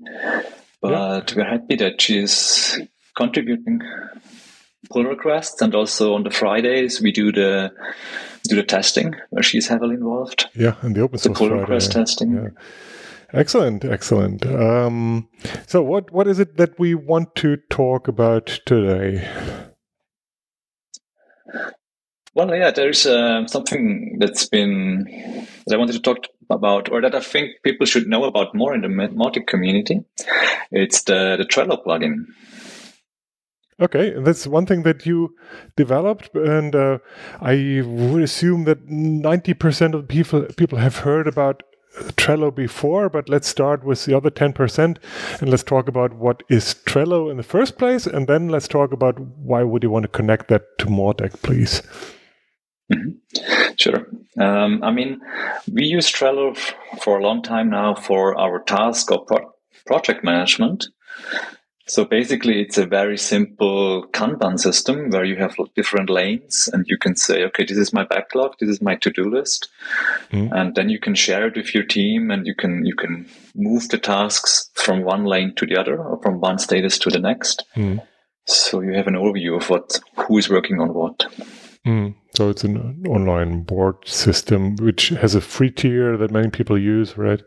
but 0.81 0.91
yeah. 0.91 1.35
we're 1.35 1.49
happy 1.49 1.75
that 1.75 2.01
she's 2.01 2.79
contributing 3.15 3.81
pull 4.89 5.05
requests, 5.05 5.61
and 5.61 5.75
also 5.75 6.13
on 6.15 6.23
the 6.23 6.31
Fridays 6.31 7.01
we 7.01 7.11
do 7.11 7.31
the 7.31 7.71
do 8.47 8.55
the 8.55 8.63
testing 8.63 9.15
where 9.29 9.43
she's 9.43 9.67
heavily 9.67 9.95
involved. 9.95 10.47
Yeah, 10.55 10.75
and 10.81 10.95
the 10.95 11.01
open 11.01 11.19
source 11.19 11.37
the 11.37 11.37
pull 11.37 11.49
Friday, 11.49 11.61
request 11.61 11.91
testing. 11.91 12.33
Yeah. 12.33 12.49
Excellent, 13.33 13.85
excellent. 13.85 14.45
Um, 14.45 15.29
so, 15.65 15.81
what 15.81 16.11
what 16.11 16.27
is 16.27 16.39
it 16.39 16.57
that 16.57 16.77
we 16.77 16.95
want 16.95 17.35
to 17.35 17.57
talk 17.69 18.07
about 18.07 18.59
today? 18.65 19.27
Well, 22.33 22.55
yeah, 22.55 22.71
there's 22.71 23.05
uh, 23.05 23.45
something 23.47 24.17
that's 24.19 24.47
been 24.47 25.05
that 25.65 25.75
I 25.75 25.77
wanted 25.77 25.93
to 25.93 26.01
talk 26.01 26.17
about, 26.49 26.91
or 26.91 27.01
that 27.01 27.15
I 27.15 27.21
think 27.21 27.51
people 27.63 27.85
should 27.85 28.07
know 28.07 28.25
about 28.25 28.55
more 28.55 28.73
in 28.73 28.81
the 28.81 28.87
Mautic 28.87 29.47
community. 29.47 30.01
It's 30.71 31.03
the 31.03 31.35
the 31.37 31.45
Trello 31.45 31.83
plugin. 31.83 32.25
Okay, 33.81 34.13
that's 34.19 34.45
one 34.45 34.65
thing 34.65 34.83
that 34.83 35.05
you 35.05 35.35
developed, 35.75 36.35
and 36.35 36.75
uh, 36.75 36.99
I 37.41 37.81
would 37.85 38.23
assume 38.23 38.65
that 38.65 38.87
ninety 38.87 39.53
percent 39.53 39.95
of 39.95 40.07
people 40.07 40.47
people 40.57 40.77
have 40.77 40.97
heard 40.97 41.27
about 41.27 41.63
Trello 42.15 42.53
before, 42.53 43.09
but 43.09 43.29
let's 43.29 43.47
start 43.47 43.83
with 43.83 44.05
the 44.05 44.15
other 44.15 44.29
10% 44.29 44.97
and 45.39 45.49
let's 45.49 45.63
talk 45.63 45.87
about 45.87 46.13
what 46.13 46.43
is 46.49 46.75
Trello 46.85 47.29
in 47.29 47.37
the 47.37 47.43
first 47.43 47.77
place, 47.77 48.07
and 48.07 48.27
then 48.27 48.49
let's 48.49 48.67
talk 48.67 48.91
about 48.91 49.19
why 49.19 49.63
would 49.63 49.83
you 49.83 49.89
want 49.89 50.03
to 50.03 50.09
connect 50.09 50.47
that 50.47 50.77
to 50.79 50.85
Mautic, 50.85 51.41
please. 51.41 51.81
Mm-hmm. 52.91 53.73
Sure. 53.77 54.05
Um, 54.39 54.83
I 54.83 54.91
mean, 54.91 55.21
we 55.71 55.85
use 55.85 56.11
Trello 56.11 56.55
f- 56.55 56.75
for 57.01 57.19
a 57.19 57.23
long 57.23 57.41
time 57.41 57.69
now 57.69 57.95
for 57.95 58.37
our 58.39 58.61
task 58.63 59.11
or 59.11 59.25
pro- 59.25 59.53
project 59.85 60.23
management. 60.23 60.87
So 61.87 62.05
basically, 62.05 62.61
it's 62.61 62.77
a 62.77 62.85
very 62.85 63.17
simple 63.17 64.07
Kanban 64.13 64.59
system 64.59 65.09
where 65.09 65.25
you 65.25 65.35
have 65.37 65.55
different 65.75 66.09
lanes 66.09 66.69
and 66.71 66.85
you 66.87 66.97
can 66.97 67.15
say, 67.15 67.43
okay, 67.45 67.65
this 67.65 67.77
is 67.77 67.91
my 67.91 68.05
backlog, 68.05 68.53
this 68.59 68.69
is 68.69 68.81
my 68.81 68.95
to-do 68.95 69.29
list. 69.29 69.67
Mm. 70.31 70.51
And 70.53 70.75
then 70.75 70.89
you 70.89 70.99
can 70.99 71.15
share 71.15 71.47
it 71.47 71.55
with 71.55 71.73
your 71.73 71.83
team 71.83 72.31
and 72.31 72.45
you 72.45 72.55
can, 72.55 72.85
you 72.85 72.95
can 72.95 73.27
move 73.55 73.89
the 73.89 73.97
tasks 73.97 74.69
from 74.75 75.03
one 75.03 75.25
lane 75.25 75.53
to 75.55 75.65
the 75.65 75.75
other 75.75 76.01
or 76.01 76.21
from 76.21 76.39
one 76.39 76.59
status 76.59 76.97
to 76.99 77.09
the 77.09 77.19
next. 77.19 77.65
Mm. 77.75 78.01
So 78.45 78.81
you 78.81 78.93
have 78.93 79.07
an 79.07 79.15
overview 79.15 79.57
of 79.57 79.69
what, 79.69 79.99
who 80.15 80.37
is 80.37 80.49
working 80.49 80.79
on 80.79 80.93
what. 80.93 81.25
Mm. 81.85 82.15
So 82.37 82.49
it's 82.49 82.63
an 82.63 83.03
online 83.07 83.63
board 83.63 84.07
system 84.07 84.75
which 84.77 85.09
has 85.09 85.35
a 85.35 85.41
free 85.41 85.71
tier 85.71 86.15
that 86.17 86.31
many 86.31 86.49
people 86.49 86.77
use, 86.77 87.17
right? 87.17 87.41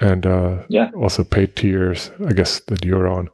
And 0.00 0.26
uh, 0.26 0.62
yeah, 0.68 0.90
also 0.96 1.24
paid 1.24 1.56
tiers, 1.56 2.10
I 2.26 2.32
guess 2.32 2.60
that 2.66 2.84
you're 2.84 3.08
on. 3.08 3.28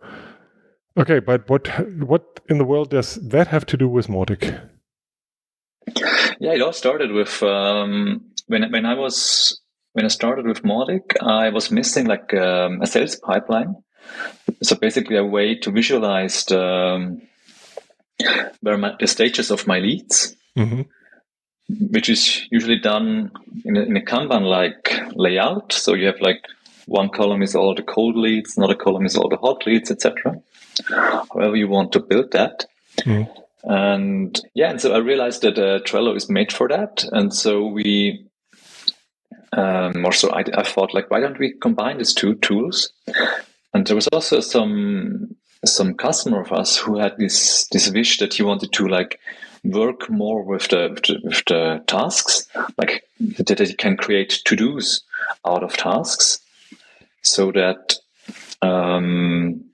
Okay, 0.97 1.21
but 1.21 1.49
what 1.49 1.69
what 2.00 2.40
in 2.49 2.59
the 2.59 2.64
world 2.64 2.90
does 2.90 3.14
that 3.16 3.49
have 3.49 3.66
to 3.66 3.76
do 3.76 3.88
with 3.88 4.09
Mautic? 4.09 4.61
Yeah, 6.38 6.52
it 6.52 6.62
all 6.62 6.73
started 6.73 7.12
with 7.12 7.42
um, 7.42 8.23
when 8.47 8.71
when 8.71 8.87
I 8.87 8.95
was 8.95 9.61
when 9.92 10.04
I 10.04 10.09
started 10.09 10.47
with 10.47 10.62
Mautic, 10.62 11.16
I 11.23 11.50
was 11.50 11.71
missing 11.71 12.07
like 12.07 12.33
um, 12.35 12.81
a 12.83 12.87
sales 12.87 13.16
pipeline. 13.16 13.76
So 14.62 14.76
basically, 14.76 15.16
a 15.16 15.25
way 15.25 15.54
to 15.57 15.71
visualize 15.71 16.45
the, 16.45 16.62
um, 16.62 17.23
where 18.61 18.76
my, 18.76 18.95
the 18.99 19.07
stages 19.07 19.50
of 19.50 19.66
my 19.66 19.78
leads, 19.78 20.37
Mm-hmm. 20.57 20.83
Which 21.91 22.09
is 22.09 22.47
usually 22.50 22.79
done 22.79 23.31
in 23.64 23.76
a, 23.76 23.83
in 23.83 23.97
a 23.97 24.00
Kanban-like 24.00 25.14
layout. 25.14 25.73
So 25.73 25.95
you 25.95 26.07
have 26.07 26.21
like 26.21 26.45
one 26.87 27.09
column 27.09 27.43
is 27.43 27.55
all 27.55 27.75
the 27.75 27.83
cold 27.83 28.17
leads, 28.17 28.57
another 28.57 28.75
column 28.75 29.07
is 29.07 29.17
all 29.17 29.29
the 29.29 29.37
hot 29.37 29.67
leads, 29.67 29.91
etc. 29.91 30.41
However, 30.88 31.57
you 31.57 31.69
want 31.69 31.93
to 31.93 32.00
build 32.00 32.33
that. 32.33 32.67
Mhm. 33.00 33.29
And 33.64 34.41
yeah, 34.55 34.71
and 34.71 34.81
so 34.81 34.93
I 34.93 34.99
realized 34.99 35.43
that 35.43 35.59
uh, 35.59 35.79
Trello 35.85 36.17
is 36.17 36.29
made 36.29 36.52
for 36.52 36.69
that. 36.69 37.05
And 37.12 37.33
so 37.33 37.64
we, 37.67 38.26
um, 39.52 40.05
or 40.05 40.12
so 40.12 40.31
I, 40.31 40.43
I 40.55 40.64
thought, 40.64 40.95
like, 40.95 41.11
why 41.11 41.21
don't 41.21 41.38
we 41.38 41.52
combine 41.52 41.99
these 41.99 42.12
two 42.12 42.35
tools? 42.37 42.93
And 43.73 43.87
there 43.87 43.95
was 43.95 44.09
also 44.09 44.41
some 44.41 45.37
some 45.64 45.95
customer 45.95 46.40
of 46.40 46.52
us 46.52 46.76
who 46.76 46.99
had 46.99 47.16
this 47.19 47.66
this 47.69 47.90
wish 47.90 48.19
that 48.19 48.35
he 48.35 48.42
wanted 48.42 48.73
to 48.73 48.88
like 48.88 49.21
work 49.64 50.11
more 50.11 50.42
with 50.42 50.69
the 50.69 50.90
with 51.25 51.45
the, 51.47 51.83
tasks, 51.87 52.47
like 52.78 53.04
that 53.38 53.59
he 53.59 53.75
can 53.75 53.97
create 53.97 54.40
to 54.45 54.57
dos 54.57 55.02
out 55.47 55.62
of 55.62 55.76
tasks, 55.76 56.40
so 57.23 57.52
that 57.52 57.95
um, 58.61 59.64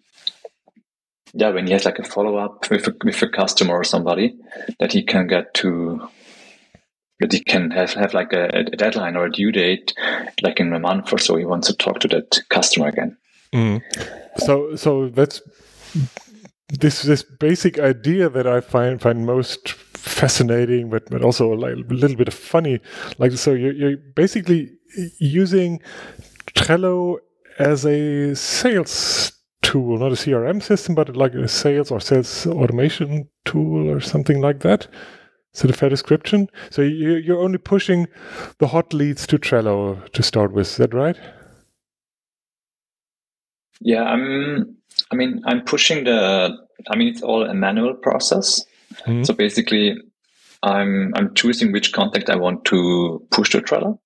yeah, 1.32 1.50
when 1.50 1.66
he 1.66 1.72
has 1.72 1.84
like 1.84 1.98
a 1.98 2.04
follow 2.04 2.36
up 2.36 2.70
with 2.70 2.86
a, 2.86 2.94
with 3.04 3.22
a 3.22 3.28
customer 3.28 3.74
or 3.74 3.84
somebody, 3.84 4.36
that 4.80 4.92
he 4.92 5.02
can 5.02 5.26
get 5.26 5.54
to 5.54 6.08
that 7.20 7.32
he 7.32 7.40
can 7.40 7.70
have, 7.72 7.92
have 7.94 8.14
like 8.14 8.32
a, 8.32 8.48
a 8.48 8.64
deadline 8.64 9.16
or 9.16 9.26
a 9.26 9.32
due 9.32 9.50
date, 9.50 9.92
like 10.42 10.60
in 10.60 10.72
a 10.72 10.78
month 10.78 11.12
or 11.12 11.18
so. 11.18 11.36
He 11.36 11.44
wants 11.44 11.66
to 11.66 11.76
talk 11.76 11.98
to 12.00 12.08
that 12.08 12.40
customer 12.48 12.88
again. 12.88 13.16
Mm. 13.52 13.82
So 14.38 14.76
so 14.76 15.08
that's 15.08 15.40
this 16.68 17.02
this 17.02 17.22
basic 17.22 17.78
idea 17.78 18.28
that 18.28 18.46
I 18.46 18.60
find 18.60 19.00
find 19.00 19.26
most 19.26 19.70
fascinating, 19.72 20.90
but 20.90 21.08
but 21.10 21.22
also 21.22 21.50
like 21.50 21.74
a 21.74 21.94
little 21.94 22.16
bit 22.16 22.28
of 22.28 22.34
funny. 22.34 22.80
Like 23.18 23.32
so, 23.32 23.52
you're, 23.52 23.72
you're 23.72 23.96
basically 23.96 24.70
using 25.18 25.80
Trello 26.54 27.18
as 27.58 27.84
a 27.84 28.34
sales 28.34 29.32
tool, 29.62 29.98
not 29.98 30.12
a 30.12 30.14
CRM 30.14 30.62
system, 30.62 30.94
but 30.94 31.16
like 31.16 31.34
a 31.34 31.48
sales 31.48 31.90
or 31.90 32.00
sales 32.00 32.46
automation 32.46 33.28
tool 33.44 33.90
or 33.90 34.00
something 34.00 34.40
like 34.40 34.60
that. 34.60 34.88
Is 35.54 35.62
that 35.62 35.70
a 35.70 35.74
fair 35.74 35.88
description? 35.88 36.48
So 36.70 36.82
you, 36.82 37.14
you're 37.16 37.40
only 37.40 37.58
pushing 37.58 38.06
the 38.58 38.68
hot 38.68 38.92
leads 38.92 39.26
to 39.28 39.38
Trello 39.38 40.08
to 40.12 40.22
start 40.22 40.52
with. 40.52 40.68
Is 40.68 40.76
that 40.76 40.94
right? 40.94 41.16
Yeah, 43.80 44.02
I'm. 44.04 44.76
I 45.10 45.14
mean, 45.16 45.42
I'm 45.46 45.62
pushing 45.64 46.04
the. 46.04 46.50
I 46.90 46.96
mean, 46.96 47.08
it's 47.08 47.22
all 47.22 47.44
a 47.44 47.54
manual 47.54 47.94
process. 47.94 48.64
Mhm. 49.06 49.26
So 49.26 49.34
basically, 49.34 49.96
I'm 50.62 51.12
I'm 51.14 51.34
choosing 51.34 51.72
which 51.72 51.92
contact 51.92 52.30
I 52.30 52.36
want 52.36 52.64
to 52.66 53.22
push 53.30 53.50
to 53.50 53.60
Trello. 53.60 53.98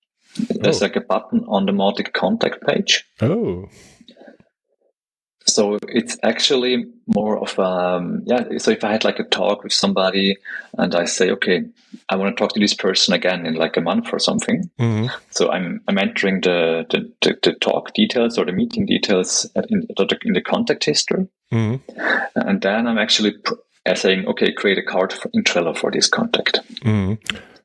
There's 0.49 0.81
Oh. 0.83 0.85
like 0.87 0.97
a 0.97 1.00
button 1.00 1.45
on 1.49 1.67
the 1.67 1.73
Mautic 1.73 2.12
contact 2.12 2.67
page. 2.67 3.05
Oh. 3.21 3.69
So 5.46 5.78
it's 5.88 6.18
actually 6.22 6.87
more 7.06 7.38
of 7.38 7.58
um 7.58 8.22
yeah. 8.26 8.58
So 8.58 8.70
if 8.70 8.84
I 8.84 8.92
had 8.92 9.04
like 9.04 9.18
a 9.18 9.25
talk 9.25 9.64
with 9.64 9.72
somebody 9.72 10.37
and 10.78 10.94
I 10.94 11.04
say, 11.04 11.30
okay, 11.30 11.64
I 12.08 12.16
want 12.16 12.37
to 12.37 12.40
talk 12.40 12.52
to 12.54 12.61
this 12.61 12.75
person 12.75 13.14
again 13.14 13.46
in 13.46 13.54
like 13.54 13.76
a 13.76 13.80
month 13.80 14.12
or 14.12 14.18
something. 14.18 14.70
hmm 14.78 15.06
So 15.30 15.50
I'm 15.50 15.80
I'm 15.88 15.99
entering 15.99 16.40
the 16.40 16.87
the, 16.90 17.11
the, 17.22 17.38
the 17.42 17.52
talk 17.54 17.94
details 17.94 18.38
or 18.38 18.44
the 18.44 18.52
meeting 18.52 18.87
details 18.87 19.50
in, 19.68 19.87
in 20.25 20.32
the 20.32 20.42
contact 20.42 20.84
history. 20.84 21.28
hmm 21.50 21.76
And 22.34 22.61
then 22.62 22.87
I'm 22.87 22.99
actually 22.99 23.32
pr- 23.32 23.54
uh, 23.84 23.94
saying, 23.94 24.26
okay, 24.26 24.52
create 24.52 24.78
a 24.78 24.82
card 24.82 25.12
for, 25.12 25.28
in 25.34 25.42
Trello 25.42 25.76
for 25.76 25.90
this 25.90 26.08
contact. 26.08 26.61
Mm. 26.82 27.18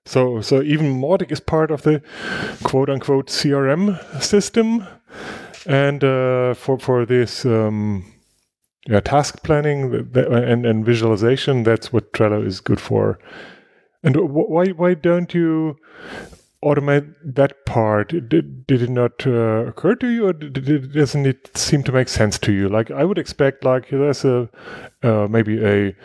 So, 0.05 0.41
so 0.41 0.61
even 0.61 0.99
Mautic 1.01 1.31
is 1.31 1.39
part 1.39 1.69
of 1.69 1.81
the 1.81 2.01
quote 2.63 2.89
unquote 2.89 3.27
CRM 3.27 3.99
system, 4.21 4.87
and 5.67 6.03
uh, 6.03 6.53
for 6.55 6.79
for 6.79 7.05
this 7.05 7.45
um, 7.45 8.05
yeah 8.87 9.01
task 9.01 9.43
planning 9.43 9.93
and 10.15 10.65
and 10.65 10.85
visualization, 10.85 11.63
that's 11.63 11.93
what 11.93 12.13
Trello 12.13 12.45
is 12.45 12.61
good 12.61 12.79
for. 12.79 13.19
And 14.03 14.15
wh- 14.15 14.49
why 14.49 14.67
why 14.69 14.93
don't 14.95 15.33
you 15.33 15.77
automate 16.63 17.13
that 17.23 17.65
part? 17.65 18.09
Did, 18.29 18.65
did 18.65 18.81
it 18.81 18.89
not 18.89 19.27
uh, 19.27 19.67
occur 19.67 19.95
to 19.95 20.07
you, 20.07 20.27
or 20.27 20.33
did 20.33 20.67
it, 20.69 20.93
doesn't 20.93 21.25
it 21.25 21.55
seem 21.55 21.83
to 21.83 21.91
make 21.91 22.07
sense 22.09 22.39
to 22.39 22.51
you? 22.51 22.69
Like 22.69 22.89
I 22.89 23.03
would 23.03 23.17
expect, 23.17 23.63
like 23.63 23.89
there's 23.89 24.25
a 24.25 24.49
uh, 25.03 25.27
maybe 25.29 25.63
a 25.63 25.95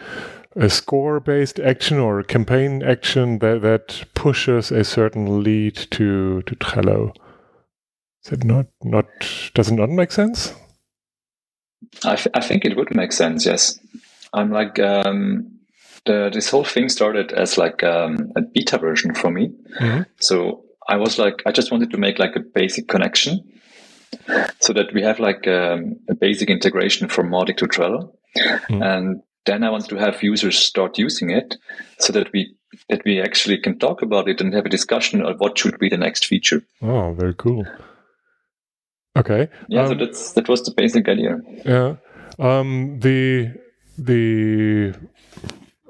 a 0.56 0.68
score 0.68 1.18
based 1.20 1.58
action 1.60 1.98
or 1.98 2.20
a 2.20 2.24
campaign 2.24 2.82
action 2.82 3.38
that, 3.38 3.62
that 3.62 4.04
pushes 4.14 4.70
a 4.70 4.84
certain 4.84 5.42
lead 5.42 5.76
to 5.92 6.42
to 6.42 6.56
Trello. 6.56 7.14
Is 8.24 8.32
it 8.32 8.44
not 8.44 8.66
not 8.82 9.06
does 9.54 9.68
it 9.70 9.74
not 9.74 9.90
make 9.90 10.12
sense? 10.12 10.54
I, 12.04 12.16
th- 12.16 12.28
I 12.34 12.40
think 12.40 12.64
it 12.64 12.76
would 12.76 12.94
make 12.94 13.12
sense. 13.12 13.44
Yes, 13.44 13.78
I'm 14.32 14.50
like 14.52 14.78
um, 14.78 15.50
the 16.06 16.30
this 16.32 16.48
whole 16.50 16.64
thing 16.64 16.88
started 16.88 17.32
as 17.32 17.58
like 17.58 17.82
um, 17.82 18.32
a 18.36 18.42
beta 18.42 18.78
version 18.78 19.14
for 19.14 19.30
me. 19.30 19.50
Mhm. 19.80 20.06
So 20.20 20.64
I 20.88 20.96
was 20.96 21.18
like, 21.18 21.42
I 21.46 21.52
just 21.52 21.70
wanted 21.72 21.90
to 21.90 21.98
make 21.98 22.18
like 22.18 22.36
a 22.36 22.40
basic 22.40 22.86
connection, 22.88 23.40
so 24.60 24.72
that 24.72 24.92
we 24.94 25.02
have 25.02 25.18
like 25.18 25.46
um, 25.48 25.96
a 26.08 26.14
basic 26.14 26.48
integration 26.50 27.08
from 27.08 27.28
Mautic 27.30 27.56
to 27.58 27.66
Trello, 27.66 28.12
Mhm. 28.68 28.82
and 28.82 29.22
then 29.46 29.64
I 29.64 29.70
wanted 29.70 29.88
to 29.90 29.96
have 29.98 30.22
users 30.22 30.56
start 30.58 30.96
using 30.98 31.30
it, 31.30 31.56
so 31.98 32.12
that 32.12 32.32
we 32.32 32.54
that 32.88 33.02
we 33.04 33.20
actually 33.20 33.58
can 33.58 33.78
talk 33.78 34.00
about 34.02 34.28
it 34.28 34.40
and 34.40 34.54
have 34.54 34.64
a 34.66 34.70
discussion 34.70 35.22
of 35.22 35.40
what 35.40 35.58
should 35.58 35.78
be 35.78 35.88
the 35.88 35.98
next 35.98 36.26
feature. 36.26 36.62
Oh, 36.80 37.12
very 37.18 37.34
cool. 37.34 37.66
Okay. 39.16 39.48
Yeah, 39.68 39.86
so 39.86 39.92
Um, 39.92 39.98
that's 39.98 40.32
that 40.32 40.48
was 40.48 40.62
the 40.62 40.72
basic 40.76 41.08
idea. 41.08 41.38
Yeah. 41.64 41.96
Um, 42.38 42.98
the 43.00 43.52
the 43.98 44.94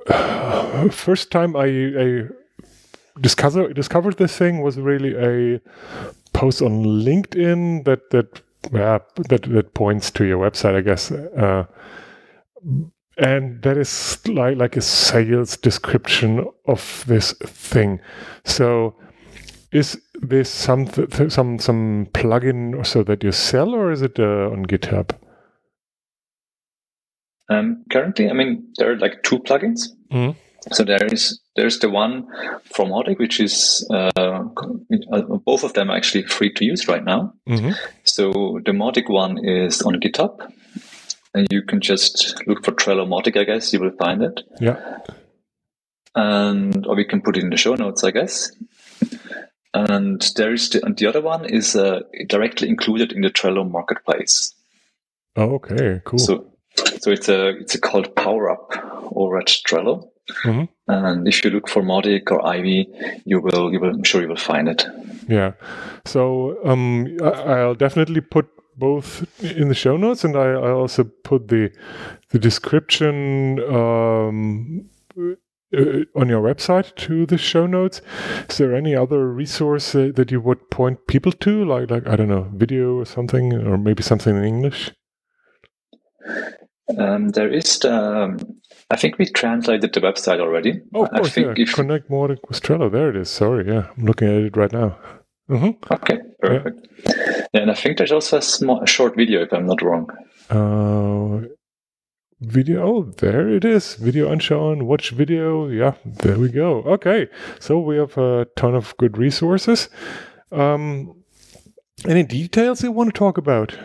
uh, 0.08 0.88
first 0.90 1.30
time 1.30 1.56
I, 1.56 1.66
I 1.66 2.28
discover, 3.20 3.72
discovered 3.72 4.16
this 4.16 4.36
thing 4.36 4.60
was 4.62 4.76
really 4.78 5.14
a 5.14 5.60
post 6.32 6.62
on 6.62 6.84
LinkedIn 6.84 7.84
that 7.84 8.10
that 8.10 8.42
yeah, 8.72 8.98
that 9.28 9.42
that 9.42 9.74
points 9.74 10.10
to 10.12 10.24
your 10.24 10.38
website, 10.38 10.74
I 10.76 10.80
guess. 10.80 11.10
Uh, 11.12 11.64
and 13.18 13.62
that 13.62 13.76
is 13.76 14.18
like 14.26 14.56
like 14.56 14.76
a 14.76 14.80
sales 14.80 15.56
description 15.56 16.44
of 16.66 17.04
this 17.06 17.34
thing. 17.44 18.00
So 18.44 18.94
is 19.72 20.00
this 20.20 20.50
some 20.50 20.86
some 21.30 21.58
some 21.58 22.06
plugin 22.12 22.74
or 22.76 22.84
so 22.84 23.02
that 23.04 23.24
you 23.24 23.32
sell, 23.32 23.74
or 23.74 23.90
is 23.90 24.02
it 24.02 24.18
uh, 24.18 24.50
on 24.50 24.66
GitHub? 24.66 25.10
Um, 27.48 27.84
currently, 27.90 28.30
I 28.30 28.32
mean, 28.32 28.72
there 28.78 28.92
are 28.92 28.98
like 28.98 29.22
two 29.22 29.38
plugins. 29.40 29.88
Mhm. 30.12 30.36
So 30.70 30.84
there 30.84 31.04
is 31.06 31.40
there's 31.56 31.80
the 31.80 31.90
one 31.90 32.26
from 32.74 32.90
Audic, 32.90 33.18
which 33.18 33.40
is 33.40 33.84
uh, 33.90 34.10
uh, 34.16 35.22
both 35.44 35.64
of 35.64 35.72
them 35.72 35.90
are 35.90 35.96
actually 35.96 36.22
free 36.24 36.52
to 36.52 36.64
use 36.64 36.86
right 36.86 37.04
now. 37.04 37.34
hmm 37.46 37.70
So 38.04 38.60
the 38.64 38.72
Modic 38.72 39.08
one 39.08 39.44
is 39.44 39.82
on 39.82 39.94
GitHub, 40.00 40.38
and 41.34 41.48
you 41.50 41.62
can 41.62 41.80
just 41.80 42.40
look 42.46 42.64
for 42.64 42.72
Trello 42.72 43.08
Modic. 43.08 43.36
I 43.36 43.44
guess 43.44 43.72
you 43.72 43.80
will 43.80 43.96
find 43.98 44.22
it, 44.22 44.40
Yeah. 44.60 44.78
and 46.14 46.86
or 46.86 46.94
we 46.94 47.04
can 47.04 47.22
put 47.22 47.36
it 47.36 47.42
in 47.42 47.50
the 47.50 47.56
show 47.56 47.74
notes, 47.74 48.04
I 48.04 48.12
guess. 48.12 48.52
And 49.74 50.20
there 50.36 50.52
is 50.52 50.68
the 50.70 50.84
and 50.84 50.96
the 50.96 51.06
other 51.06 51.20
one 51.22 51.44
is 51.46 51.74
uh, 51.74 52.00
directly 52.28 52.68
included 52.68 53.12
in 53.12 53.22
the 53.22 53.30
Trello 53.30 53.68
marketplace. 53.68 54.54
Oh, 55.36 55.54
okay. 55.54 56.00
Cool. 56.04 56.18
So 56.18 56.46
so 57.00 57.10
it's 57.10 57.28
a 57.28 57.48
it's 57.60 57.74
a 57.74 57.80
called 57.80 58.14
Power 58.14 58.50
Up 58.50 58.72
over 59.16 59.38
at 59.38 59.46
Trello. 59.46 60.08
Mhm. 60.44 60.68
And 60.88 61.26
if 61.26 61.44
you 61.44 61.50
look 61.50 61.68
for 61.68 61.82
Modic 61.82 62.30
or 62.30 62.46
Ivy, 62.46 62.86
you 63.24 63.40
will 63.40 63.72
you 63.72 63.80
will 63.80 63.90
I'm 63.94 64.04
sure 64.04 64.20
you 64.22 64.28
will 64.28 64.36
find 64.36 64.68
it. 64.68 64.86
yeah. 65.28 65.52
So 66.04 66.58
um, 66.64 67.16
I, 67.22 67.60
I'll 67.60 67.74
definitely 67.74 68.20
put 68.20 68.46
both 68.76 69.26
in 69.42 69.68
the 69.68 69.74
show 69.74 69.96
notes, 69.96 70.24
and 70.24 70.36
I, 70.36 70.50
I 70.52 70.70
also 70.70 71.04
put 71.04 71.48
the 71.48 71.70
the 72.30 72.38
description 72.38 73.58
um, 73.74 74.88
uh, 75.76 76.20
on 76.20 76.28
your 76.28 76.42
website 76.42 76.94
to 76.96 77.26
the 77.26 77.38
show 77.38 77.66
notes. 77.66 78.00
Is 78.48 78.58
there 78.58 78.74
any 78.74 78.94
other 78.94 79.32
resource 79.32 79.94
uh, 79.94 80.10
that 80.14 80.30
you 80.30 80.40
would 80.40 80.70
point 80.70 81.06
people 81.06 81.32
to, 81.32 81.64
like 81.64 81.90
like 81.90 82.06
I 82.06 82.16
don't 82.16 82.28
know, 82.28 82.50
video 82.54 82.98
or 82.98 83.04
something, 83.04 83.52
or 83.52 83.78
maybe 83.78 84.02
something 84.02 84.36
in 84.36 84.44
English? 84.44 84.90
Um, 86.98 87.30
there 87.30 87.52
is 87.52 87.78
the, 87.78 88.38
I 88.90 88.96
think 88.96 89.18
we 89.18 89.26
translated 89.26 89.92
the 89.92 90.00
website 90.00 90.40
already. 90.40 90.80
Oh, 90.94 91.04
of 91.04 91.10
course, 91.10 91.28
I 91.28 91.30
think 91.30 91.58
yeah. 91.58 91.62
if, 91.64 91.74
Connect 91.74 92.10
Mautic 92.10 92.38
with 92.48 92.60
Trello. 92.60 92.90
There 92.90 93.08
it 93.10 93.16
is. 93.16 93.30
Sorry, 93.30 93.66
yeah, 93.66 93.88
I'm 93.96 94.04
looking 94.04 94.28
at 94.28 94.34
it 94.34 94.56
right 94.56 94.72
now. 94.72 94.98
Mm-hmm. 95.50 95.92
Okay, 95.92 96.18
perfect. 96.40 96.86
Yeah. 97.04 97.46
and 97.54 97.70
I 97.70 97.74
think 97.74 97.98
there's 97.98 98.12
also 98.12 98.38
a, 98.38 98.42
small, 98.42 98.82
a 98.82 98.86
short 98.86 99.16
video, 99.16 99.42
if 99.42 99.52
I'm 99.52 99.66
not 99.66 99.82
wrong. 99.82 100.08
Uh, 100.50 101.48
video. 102.42 102.82
Oh, 102.86 103.02
there 103.18 103.48
it 103.48 103.64
is. 103.64 103.94
Video 103.94 104.28
anschauen. 104.28 104.82
Watch 104.84 105.10
video. 105.10 105.68
Yeah, 105.68 105.94
there 106.04 106.38
we 106.38 106.48
go. 106.50 106.82
Okay, 106.82 107.28
so 107.60 107.78
we 107.80 107.96
have 107.96 108.16
a 108.18 108.46
ton 108.56 108.74
of 108.74 108.96
good 108.98 109.16
resources. 109.18 109.88
Um, 110.50 111.14
any 112.06 112.22
details 112.24 112.82
you 112.82 112.92
want 112.92 113.14
to 113.14 113.18
talk 113.18 113.38
about? 113.38 113.76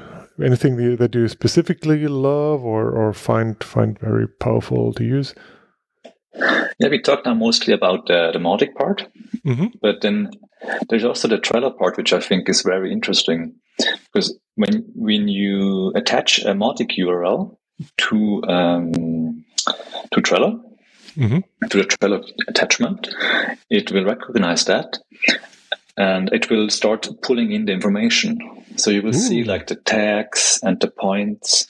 Anything 0.43 0.77
that 0.77 0.99
that 0.99 1.15
you 1.15 1.27
specifically 1.27 2.07
love 2.07 2.63
or, 2.63 2.91
or 2.91 3.13
find 3.13 3.63
find 3.63 3.97
very 3.99 4.27
powerful 4.27 4.93
to 4.93 5.03
use? 5.03 5.33
Yeah, 6.79 6.89
we 6.89 6.99
talked 7.01 7.25
now 7.25 7.33
mostly 7.33 7.73
about 7.73 8.09
uh, 8.11 8.31
the 8.31 8.39
Mautic 8.39 8.75
part, 8.75 9.07
Mhm. 9.45 9.71
but 9.81 10.01
then 10.01 10.29
there's 10.89 11.03
also 11.05 11.27
the 11.27 11.37
Trello 11.39 11.75
part, 11.75 11.97
which 11.97 12.13
I 12.13 12.19
think 12.19 12.49
is 12.49 12.61
very 12.61 12.91
interesting 12.91 13.55
because 14.13 14.37
when 14.55 14.85
when 14.95 15.27
you 15.27 15.91
attach 15.95 16.39
a 16.45 16.53
Mautic 16.53 16.97
URL 16.99 17.57
to 17.97 18.43
um, 18.43 19.45
to 20.11 20.21
Trello, 20.21 20.61
Mhm. 21.17 21.43
to 21.69 21.77
the 21.77 21.83
Trello 21.83 22.23
attachment, 22.47 23.07
it 23.69 23.91
will 23.91 24.05
recognize 24.05 24.65
that 24.65 24.99
and 25.97 26.31
it 26.31 26.49
will 26.49 26.69
start 26.69 27.09
pulling 27.21 27.51
in 27.51 27.65
the 27.65 27.73
information. 27.73 28.37
So 28.75 28.91
you 28.91 29.01
will 29.01 29.13
see 29.13 29.43
like 29.43 29.65
the 29.67 29.75
tags 29.75 30.59
and 30.61 30.79
the 30.79 30.89
points 30.89 31.67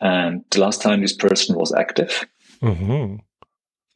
and 0.00 0.44
the 0.50 0.60
last 0.60 0.82
time 0.82 1.00
this 1.00 1.14
person 1.16 1.56
was 1.56 1.72
active. 1.72 2.26
Mhm. 2.60 3.20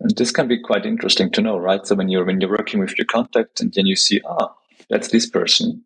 And 0.01 0.17
this 0.17 0.31
can 0.31 0.49
be 0.49 0.59
quite 0.59 0.87
interesting 0.87 1.31
to 1.33 1.43
know, 1.43 1.59
right? 1.59 1.87
So 1.87 1.95
when 1.95 2.09
you're 2.09 2.25
when 2.25 2.41
you're 2.41 2.51
working 2.51 2.81
with 2.81 2.97
your 2.99 3.07
contact 3.07 3.61
and 3.61 3.73
then 3.75 3.87
you 3.87 3.97
see, 3.97 4.21
ah, 4.25 4.49
that's 4.89 5.09
this 5.09 5.29
person. 5.29 5.83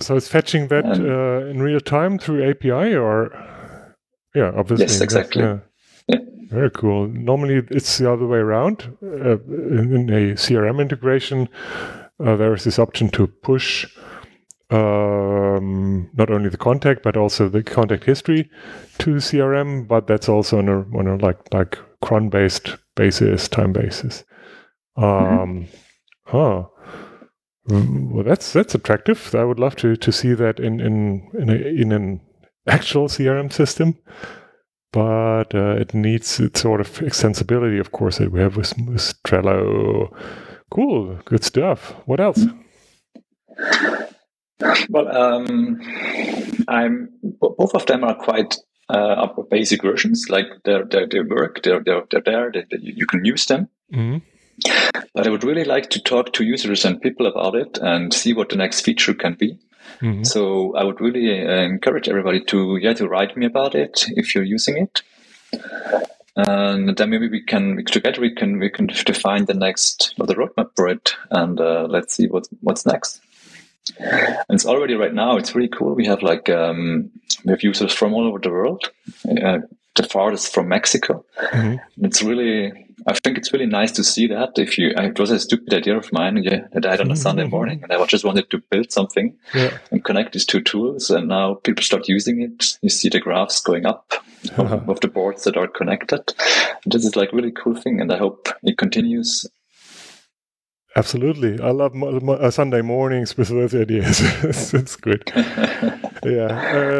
So 0.00 0.16
it's 0.16 0.28
fetching 0.28 0.68
that 0.68 0.84
uh, 0.84 1.50
in 1.50 1.60
real 1.62 1.80
time 1.80 2.18
through 2.18 2.48
API, 2.48 2.94
or 2.94 3.32
yeah, 4.34 4.52
obviously. 4.56 4.86
Yes, 4.86 5.00
exactly. 5.00 5.42
yeah. 5.42 5.58
Yeah. 6.08 6.18
Very 6.50 6.70
cool. 6.70 7.08
Normally, 7.08 7.62
it's 7.70 7.98
the 7.98 8.10
other 8.10 8.26
way 8.26 8.38
around. 8.38 8.96
Uh, 9.02 9.38
in, 9.44 9.94
in 9.94 10.10
a 10.10 10.34
CRM 10.34 10.80
integration, 10.80 11.48
uh, 12.24 12.36
there 12.36 12.54
is 12.54 12.64
this 12.64 12.78
option 12.78 13.10
to 13.10 13.26
push 13.26 13.86
um, 14.70 16.10
not 16.14 16.30
only 16.30 16.48
the 16.50 16.56
contact 16.58 17.02
but 17.02 17.16
also 17.16 17.48
the 17.48 17.62
contact 17.62 18.04
history 18.04 18.50
to 18.98 19.16
CRM. 19.16 19.86
But 19.86 20.06
that's 20.06 20.28
also 20.28 20.58
on 20.58 20.68
a 20.68 20.80
on 20.96 21.06
a 21.06 21.16
like 21.16 21.38
like 21.52 21.78
cron 22.00 22.28
based 22.30 22.76
basis, 22.96 23.48
time 23.48 23.72
basis. 23.72 24.24
Um, 24.96 25.66
Huh. 26.24 26.64
Mm, 27.68 28.12
Well, 28.12 28.24
that's 28.24 28.52
that's 28.52 28.74
attractive. 28.74 29.34
I 29.34 29.44
would 29.44 29.58
love 29.58 29.76
to 29.76 29.96
to 29.96 30.12
see 30.12 30.34
that 30.34 30.58
in 30.60 30.80
in 30.80 31.28
in, 31.38 31.48
a, 31.50 31.54
in 31.54 31.92
an 31.92 32.20
actual 32.68 33.08
CRM 33.08 33.52
system, 33.52 33.96
but 34.92 35.54
uh, 35.54 35.76
it 35.80 35.94
needs 35.94 36.40
its 36.40 36.60
sort 36.60 36.80
of 36.80 36.88
extensibility, 37.00 37.80
of 37.80 37.92
course, 37.92 38.18
that 38.18 38.32
we 38.32 38.40
have 38.40 38.56
with, 38.56 38.74
with 38.86 39.14
Trello. 39.24 40.12
Cool, 40.70 41.18
good 41.24 41.44
stuff. 41.44 41.94
What 42.06 42.20
else? 42.20 42.44
Well, 44.88 45.16
um, 45.16 45.80
I'm 46.66 47.08
both 47.22 47.74
of 47.74 47.86
them 47.86 48.02
are 48.04 48.14
quite 48.16 48.56
uh, 48.90 49.14
are 49.28 49.34
basic 49.50 49.82
versions. 49.82 50.26
Like 50.28 50.46
they're, 50.64 50.84
they're, 50.84 51.06
they 51.06 51.20
work, 51.20 51.62
they're 51.62 51.82
they're, 51.82 52.02
they're 52.10 52.22
there. 52.24 52.50
They, 52.52 52.64
they- 52.70 52.78
you 52.82 53.06
can 53.06 53.24
use 53.24 53.46
them. 53.46 53.68
Mhm. 53.92 54.22
But 55.14 55.26
I 55.26 55.30
would 55.30 55.44
really 55.44 55.64
like 55.64 55.90
to 55.90 56.02
talk 56.02 56.32
to 56.34 56.44
users 56.44 56.84
and 56.84 57.00
people 57.00 57.26
about 57.26 57.54
it 57.54 57.78
and 57.80 58.12
see 58.12 58.32
what 58.34 58.48
the 58.48 58.56
next 58.56 58.80
feature 58.80 59.14
can 59.14 59.34
be. 59.34 59.56
Mhm. 60.00 60.26
So 60.26 60.74
I 60.76 60.84
would 60.84 61.00
really 61.00 61.46
uh, 61.46 61.62
encourage 61.62 62.08
everybody 62.08 62.40
to 62.44 62.76
yeah 62.76 62.94
to 62.94 63.08
write 63.08 63.36
me 63.36 63.46
about 63.46 63.74
it 63.74 64.04
if 64.16 64.34
you're 64.34 64.44
using 64.44 64.76
it, 64.78 65.02
and 66.36 66.96
then 66.96 67.10
maybe 67.10 67.28
we 67.28 67.40
can 67.42 67.84
together 67.84 68.20
we 68.20 68.34
can 68.34 68.58
we 68.58 68.70
can 68.70 68.86
define 68.86 69.46
the 69.46 69.54
next 69.54 70.14
or 70.20 70.26
the 70.26 70.34
roadmap 70.34 70.70
for 70.76 70.88
it, 70.88 71.14
and 71.30 71.60
uh, 71.60 71.86
let's 71.88 72.14
see 72.14 72.26
what 72.28 72.46
what's 72.60 72.86
next. 72.86 73.20
And 73.98 74.54
it's 74.54 74.66
already 74.66 74.94
right 74.94 75.14
now. 75.14 75.36
It's 75.38 75.54
really 75.54 75.68
cool. 75.68 75.94
We 75.94 76.06
have 76.06 76.22
like 76.22 76.50
um, 76.50 77.10
we 77.44 77.50
have 77.52 77.62
users 77.62 77.92
from 77.92 78.12
all 78.12 78.26
over 78.26 78.38
the 78.38 78.50
world. 78.50 78.90
Uh, 79.26 79.60
the 79.96 80.02
farthest 80.04 80.54
from 80.54 80.68
Mexico. 80.68 81.24
Mhm. 81.52 81.80
It's 82.02 82.22
really, 82.22 82.72
I 83.08 83.14
think 83.14 83.38
it's 83.38 83.52
really 83.54 83.66
nice 83.66 83.90
to 83.92 84.04
see 84.04 84.26
that. 84.26 84.50
If 84.58 84.76
you, 84.76 84.90
it 84.90 85.18
was 85.18 85.30
a 85.30 85.40
stupid 85.40 85.72
idea 85.72 85.96
of 85.96 86.12
mine 86.12 86.36
yeah, 86.42 86.66
that 86.72 86.84
I 86.84 86.90
had 86.90 87.00
on 87.00 87.10
a 87.10 87.16
Sunday 87.16 87.46
morning, 87.46 87.82
and 87.82 87.90
I 87.92 88.04
just 88.06 88.24
wanted 88.24 88.50
to 88.50 88.58
build 88.70 88.92
something 88.92 89.34
Yeah. 89.54 89.78
and 89.90 90.04
connect 90.04 90.34
these 90.34 90.44
two 90.44 90.60
tools, 90.60 91.08
and 91.10 91.28
now 91.28 91.54
people 91.54 91.82
start 91.82 92.06
using 92.08 92.42
it. 92.42 92.76
You 92.82 92.90
see 92.90 93.08
the 93.08 93.18
graphs 93.20 93.60
going 93.62 93.86
up 93.86 94.12
of, 94.58 94.88
of 94.90 95.00
the 95.00 95.08
boards 95.08 95.44
that 95.44 95.56
are 95.56 95.68
connected. 95.68 96.34
This 96.84 97.04
is 97.06 97.16
like 97.16 97.32
really 97.32 97.52
cool 97.52 97.74
thing, 97.74 98.00
and 98.00 98.12
I 98.12 98.18
hope 98.18 98.48
it 98.62 98.76
continues. 98.76 99.46
Absolutely. 100.96 101.60
I 101.62 101.70
love 101.70 101.94
mo- 101.94 102.18
mo- 102.20 102.34
uh, 102.34 102.50
Sunday 102.50 102.82
mornings 102.82 103.36
with 103.36 103.48
those 103.48 103.74
ideas. 103.74 104.20
it's, 104.44 104.74
it's 104.74 104.96
good. 104.96 105.22
Yeah. 106.24 106.46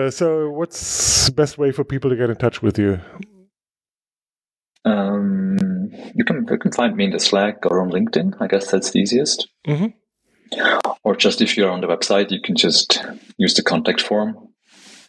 Uh, 0.07 0.11
so, 0.13 0.49
what's 0.51 1.27
the 1.27 1.33
best 1.33 1.59
way 1.59 1.73
for 1.73 1.83
people 1.83 2.09
to 2.09 2.15
get 2.17 2.31
in 2.31 2.37
touch 2.37 2.63
with 2.63 2.79
you? 2.79 3.01
Um, 4.85 5.59
you 6.15 6.25
can 6.25 6.47
you 6.51 6.59
can 6.59 6.73
find 6.73 6.97
me 6.97 7.05
in 7.05 7.11
the 7.11 7.21
Slack 7.21 7.65
or 7.67 7.81
on 7.81 7.91
LinkedIn. 7.91 8.35
I 8.41 8.47
guess 8.47 8.71
that's 8.71 8.91
the 8.91 9.01
easiest. 9.01 9.49
Mhm. 9.67 9.95
Or 11.05 11.15
just 11.15 11.41
if 11.41 11.57
you're 11.57 11.71
on 11.71 11.81
the 11.81 11.87
website, 11.87 12.31
you 12.31 12.41
can 12.41 12.57
just 12.57 13.05
use 13.37 13.55
the 13.55 13.63
contact 13.63 14.01
form. 14.01 14.37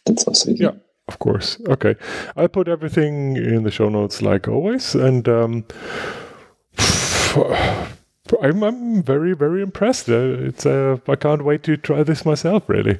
That's 0.04 0.24
also 0.24 0.50
easy. 0.50 0.64
Yeah. 0.64 0.72
Of 1.08 1.18
course. 1.18 1.58
Okay. 1.68 1.96
I'll 2.36 2.48
put 2.48 2.68
everything 2.68 3.36
in 3.36 3.64
the 3.64 3.70
show 3.70 3.88
notes 3.88 4.22
like 4.22 4.46
always. 4.48 4.94
And 4.94 5.28
um, 5.28 5.64
I'm, 8.42 8.62
I'm 8.62 9.02
very, 9.02 9.34
very 9.34 9.62
impressed. 9.62 10.08
Uh, 10.08 10.36
it's 10.48 10.66
uh, 10.66 10.98
I 11.08 11.16
can't 11.16 11.44
wait 11.44 11.62
to 11.64 11.76
try 11.76 12.02
this 12.02 12.24
myself, 12.24 12.68
really. 12.68 12.98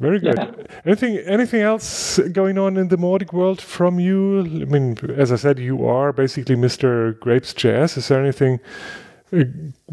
Very 0.00 0.18
good. 0.18 0.36
Yeah. 0.36 0.50
Anything 0.84 1.18
anything 1.18 1.60
else 1.60 2.18
going 2.32 2.58
on 2.58 2.76
in 2.76 2.88
the 2.88 2.96
Mautic 2.96 3.32
world 3.32 3.60
from 3.60 4.00
you? 4.00 4.40
I 4.40 4.64
mean, 4.64 4.96
as 5.16 5.30
I 5.30 5.36
said, 5.36 5.58
you 5.58 5.86
are 5.86 6.12
basically 6.12 6.56
Mr. 6.56 7.18
Grapes 7.20 7.54
Jazz. 7.54 7.96
Is 7.96 8.08
there 8.08 8.20
anything 8.20 8.58
uh, 9.32 9.44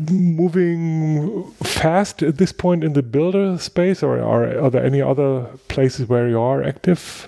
moving 0.09 1.51
fast 1.63 2.23
at 2.23 2.37
this 2.37 2.51
point 2.51 2.83
in 2.83 2.93
the 2.93 3.03
builder 3.03 3.57
space, 3.57 4.01
or 4.01 4.19
are, 4.19 4.59
are 4.63 4.69
there 4.69 4.85
any 4.85 5.01
other 5.01 5.45
places 5.67 6.07
where 6.07 6.27
you 6.29 6.39
are 6.39 6.63
active? 6.63 7.27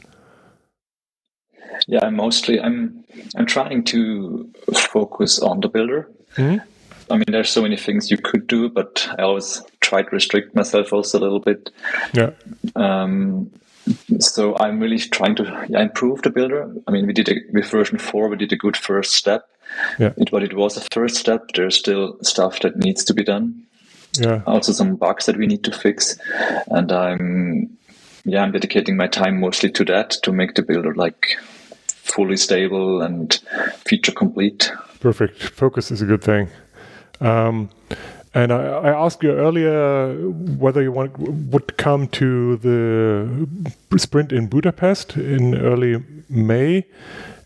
Yeah, 1.87 2.05
I'm 2.05 2.15
mostly 2.15 2.59
I'm 2.59 3.03
I'm 3.35 3.45
trying 3.45 3.83
to 3.85 4.49
focus 4.73 5.39
on 5.39 5.59
the 5.59 5.69
builder. 5.69 6.09
Mhm. 6.35 6.61
I 7.09 7.15
mean, 7.15 7.25
there's 7.27 7.49
so 7.49 7.61
many 7.61 7.75
things 7.75 8.09
you 8.09 8.17
could 8.17 8.47
do, 8.47 8.69
but 8.69 9.07
I 9.19 9.23
always 9.23 9.61
try 9.91 10.01
to 10.03 10.15
restrict 10.15 10.55
myself 10.55 10.93
also 10.93 11.19
a 11.19 11.23
little 11.25 11.39
bit. 11.39 11.69
Yeah. 12.13 12.31
Um, 12.75 13.51
so 14.19 14.55
I'm 14.57 14.79
really 14.79 14.99
trying 14.99 15.35
to 15.35 15.43
yeah, 15.69 15.81
improve 15.81 16.21
the 16.21 16.29
builder. 16.29 16.73
I 16.87 16.91
mean, 16.91 17.07
we 17.07 17.13
did 17.13 17.29
a, 17.29 17.35
with 17.51 17.69
version 17.69 17.97
four, 17.97 18.29
we 18.29 18.37
did 18.37 18.53
a 18.53 18.55
good 18.55 18.77
first 18.77 19.11
step. 19.13 19.43
Yeah. 19.99 20.13
It, 20.17 20.31
but 20.31 20.43
it 20.43 20.53
was 20.53 20.77
a 20.77 20.81
first 20.93 21.15
step. 21.15 21.41
There's 21.55 21.77
still 21.77 22.17
stuff 22.21 22.59
that 22.61 22.77
needs 22.77 23.03
to 23.05 23.13
be 23.13 23.23
done. 23.23 23.63
Yeah. 24.19 24.41
Also, 24.45 24.71
some 24.73 24.95
bugs 24.95 25.25
that 25.25 25.37
we 25.37 25.47
need 25.47 25.63
to 25.63 25.71
fix, 25.71 26.17
and 26.67 26.91
I'm 26.91 27.77
yeah, 28.25 28.43
I'm 28.43 28.51
dedicating 28.51 28.97
my 28.97 29.07
time 29.07 29.39
mostly 29.39 29.71
to 29.71 29.85
that 29.85 30.11
to 30.23 30.31
make 30.31 30.55
the 30.55 30.61
builder 30.61 30.93
like 30.93 31.37
fully 31.87 32.37
stable 32.37 33.01
and 33.01 33.39
feature 33.87 34.11
complete. 34.11 34.71
Perfect. 34.99 35.41
Focus 35.41 35.91
is 35.91 36.01
a 36.01 36.05
good 36.05 36.23
thing. 36.23 36.49
Um, 37.21 37.69
and 38.33 38.51
I, 38.51 38.61
I 38.61 39.05
asked 39.05 39.23
you 39.23 39.31
earlier 39.31 40.13
whether 40.57 40.81
you 40.81 40.91
want 40.91 41.17
would 41.19 41.77
come 41.77 42.07
to 42.09 42.57
the 42.57 43.47
sprint 43.97 44.31
in 44.31 44.47
Budapest 44.47 45.17
in 45.17 45.55
early 45.57 46.03
May, 46.29 46.85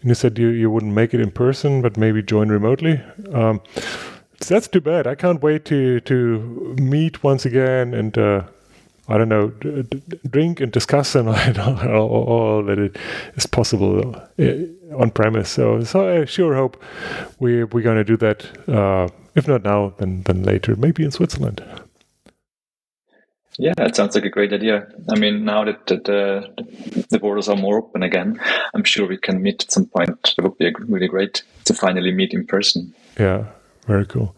and 0.01 0.09
you 0.09 0.15
said 0.15 0.37
you, 0.37 0.49
you 0.49 0.69
wouldn't 0.69 0.93
make 0.93 1.13
it 1.13 1.19
in 1.19 1.31
person, 1.31 1.81
but 1.81 1.97
maybe 1.97 2.21
join 2.21 2.49
remotely. 2.49 3.01
Um, 3.33 3.61
so 4.41 4.53
that's 4.53 4.67
too 4.67 4.81
bad. 4.81 5.07
I 5.07 5.15
can't 5.15 5.41
wait 5.41 5.65
to 5.65 6.01
to 6.01 6.75
meet 6.79 7.23
once 7.23 7.45
again 7.45 7.93
and 7.93 8.15
uh, 8.17 8.43
I 9.07 9.17
don't 9.19 9.29
know, 9.29 9.49
drink 10.29 10.59
and 10.59 10.71
discuss 10.71 11.13
and 11.15 11.29
all, 11.59 12.09
all, 12.09 12.63
that 12.63 12.79
it 12.79 12.97
is 13.35 13.45
possible 13.45 14.15
uh, 14.39 14.97
on 14.97 15.11
premise. 15.11 15.49
So, 15.49 15.83
so 15.83 16.21
I 16.21 16.25
sure 16.25 16.55
hope 16.55 16.81
we 17.39 17.63
we're 17.63 17.83
going 17.83 17.97
to 17.97 18.03
do 18.03 18.17
that. 18.17 18.67
Uh, 18.67 19.09
if 19.35 19.47
not 19.47 19.63
now, 19.63 19.93
then 19.97 20.23
then 20.23 20.43
later, 20.43 20.75
maybe 20.75 21.03
in 21.03 21.11
Switzerland. 21.11 21.63
Yeah, 23.57 23.73
it 23.77 23.95
sounds 23.95 24.15
like 24.15 24.25
a 24.25 24.29
great 24.29 24.51
idea. 24.51 24.87
I 25.09 25.17
mean, 25.17 25.45
now 25.45 25.63
that 25.63 25.87
the, 25.87 26.49
the 27.09 27.19
borders 27.19 27.47
are 27.47 27.55
more 27.55 27.77
open 27.77 28.03
again, 28.03 28.39
I'm 28.73 28.83
sure 28.83 29.07
we 29.07 29.17
can 29.17 29.41
meet 29.41 29.63
at 29.63 29.71
some 29.71 29.85
point. 29.85 30.35
It 30.37 30.41
would 30.41 30.57
be 30.57 30.73
really 30.87 31.07
great 31.07 31.43
to 31.65 31.73
finally 31.73 32.11
meet 32.11 32.33
in 32.33 32.45
person. 32.45 32.93
Yeah, 33.17 33.45
very 33.87 34.05
cool. 34.05 34.35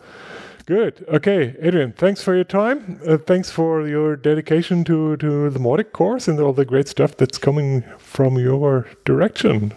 Good. 0.68 1.06
Okay, 1.08 1.56
Adrian, 1.62 1.94
thanks 1.94 2.22
for 2.22 2.36
your 2.36 2.44
time. 2.44 3.00
Uh, 3.08 3.18
thanks 3.18 3.50
for 3.50 3.88
your 3.88 4.18
dedication 4.18 4.84
to, 4.84 5.16
to 5.18 5.50
the 5.50 5.60
Mautic 5.60 5.94
course 5.94 6.28
and 6.28 6.40
all 6.40 6.54
the 6.54 6.66
great 6.66 6.90
stuff 6.90 7.16
that's 7.16 7.38
coming 7.38 7.84
from 7.98 8.38
your 8.38 8.86
direction. 9.06 9.74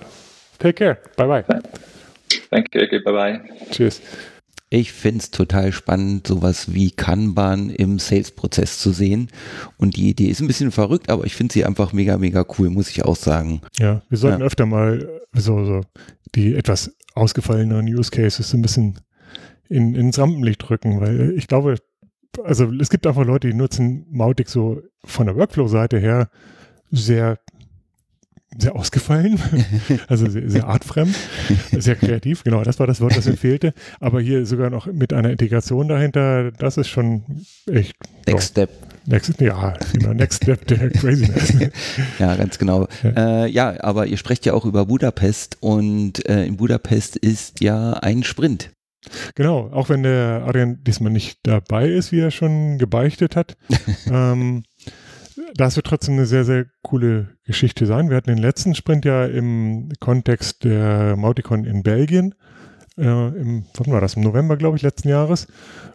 Take 0.58 0.76
care. 0.76 1.00
Bye 1.16 1.26
bye. 1.26 1.60
Thank 2.50 2.74
you. 2.74 2.82
Okay, 2.82 2.98
bye 2.98 3.12
bye. 3.12 3.40
Cheers. 3.70 4.00
Ich 4.72 4.92
finde 4.92 5.18
es 5.18 5.32
total 5.32 5.72
spannend, 5.72 6.28
sowas 6.28 6.72
wie 6.72 6.92
Kanban 6.92 7.70
im 7.70 7.98
Sales-Prozess 7.98 8.78
zu 8.78 8.92
sehen. 8.92 9.28
Und 9.76 9.96
die 9.96 10.08
Idee 10.08 10.28
ist 10.28 10.40
ein 10.40 10.46
bisschen 10.46 10.70
verrückt, 10.70 11.10
aber 11.10 11.26
ich 11.26 11.34
finde 11.34 11.52
sie 11.52 11.64
einfach 11.64 11.92
mega, 11.92 12.16
mega 12.18 12.46
cool, 12.56 12.70
muss 12.70 12.88
ich 12.88 13.04
auch 13.04 13.16
sagen. 13.16 13.62
Ja, 13.78 14.02
wir 14.08 14.16
sollten 14.16 14.40
ja. 14.40 14.46
öfter 14.46 14.66
mal 14.66 15.22
so, 15.32 15.64
so 15.64 15.80
die 16.36 16.54
etwas 16.54 16.94
ausgefallenen 17.14 17.86
Use 17.86 18.12
Cases 18.12 18.54
ein 18.54 18.62
bisschen 18.62 19.00
in, 19.68 19.96
ins 19.96 20.20
Rampenlicht 20.20 20.68
drücken, 20.68 21.00
weil 21.00 21.34
ich 21.36 21.48
glaube, 21.48 21.74
also 22.44 22.72
es 22.80 22.90
gibt 22.90 23.08
einfach 23.08 23.24
Leute, 23.24 23.48
die 23.48 23.54
nutzen 23.54 24.06
Mautic 24.10 24.48
so 24.48 24.82
von 25.04 25.26
der 25.26 25.34
Workflow-Seite 25.34 25.98
her 25.98 26.30
sehr 26.92 27.40
sehr 28.58 28.74
ausgefallen, 28.74 29.38
also 30.08 30.28
sehr, 30.28 30.50
sehr, 30.50 30.66
artfremd, 30.66 31.14
sehr 31.72 31.94
kreativ, 31.94 32.42
genau, 32.42 32.62
das 32.62 32.78
war 32.80 32.86
das 32.86 33.00
Wort, 33.00 33.16
das 33.16 33.26
mir 33.26 33.36
fehlte. 33.36 33.74
Aber 34.00 34.20
hier 34.20 34.44
sogar 34.44 34.70
noch 34.70 34.86
mit 34.86 35.12
einer 35.12 35.30
Integration 35.30 35.88
dahinter, 35.88 36.50
das 36.52 36.76
ist 36.76 36.88
schon 36.88 37.22
echt. 37.66 37.94
Next 38.26 38.48
so. 38.48 38.50
Step. 38.50 38.70
Next, 39.06 39.40
ja, 39.40 39.74
genau, 39.92 40.12
Next 40.12 40.42
Step 40.42 40.66
der 40.66 40.90
Craziness. 40.90 41.54
ja, 42.18 42.36
ganz 42.36 42.58
genau. 42.58 42.86
Ja. 43.02 43.44
Äh, 43.44 43.50
ja. 43.50 43.82
aber 43.82 44.06
ihr 44.06 44.16
sprecht 44.16 44.44
ja 44.46 44.52
auch 44.52 44.64
über 44.64 44.86
Budapest 44.86 45.56
und 45.60 46.28
äh, 46.28 46.44
in 46.44 46.56
Budapest 46.56 47.16
ist 47.16 47.60
ja 47.60 47.92
ein 47.94 48.24
Sprint. 48.24 48.70
Genau, 49.34 49.70
auch 49.72 49.88
wenn 49.88 50.02
der 50.02 50.44
Adrian 50.46 50.84
diesmal 50.84 51.10
nicht 51.10 51.38
dabei 51.44 51.88
ist, 51.88 52.12
wie 52.12 52.20
er 52.20 52.30
schon 52.30 52.78
gebeichtet 52.78 53.34
hat. 53.34 53.56
ähm, 54.10 54.64
das 55.54 55.76
wird 55.76 55.86
trotzdem 55.86 56.14
eine 56.14 56.26
sehr, 56.26 56.44
sehr 56.44 56.66
coole 56.82 57.36
Geschichte 57.44 57.86
sein. 57.86 58.10
Wir 58.10 58.16
hatten 58.16 58.30
den 58.30 58.38
letzten 58.38 58.74
Sprint 58.74 59.04
ja 59.04 59.26
im 59.26 59.90
Kontext 60.00 60.64
der 60.64 61.16
Mauticon 61.16 61.64
in 61.64 61.82
Belgien. 61.82 62.34
Äh, 62.96 63.02
im, 63.02 63.66
wann 63.74 63.92
war 63.92 64.00
das? 64.00 64.14
Im 64.14 64.22
November, 64.22 64.56
glaube 64.56 64.76
ich, 64.76 64.82
letzten 64.82 65.08
Jahres. 65.08 65.46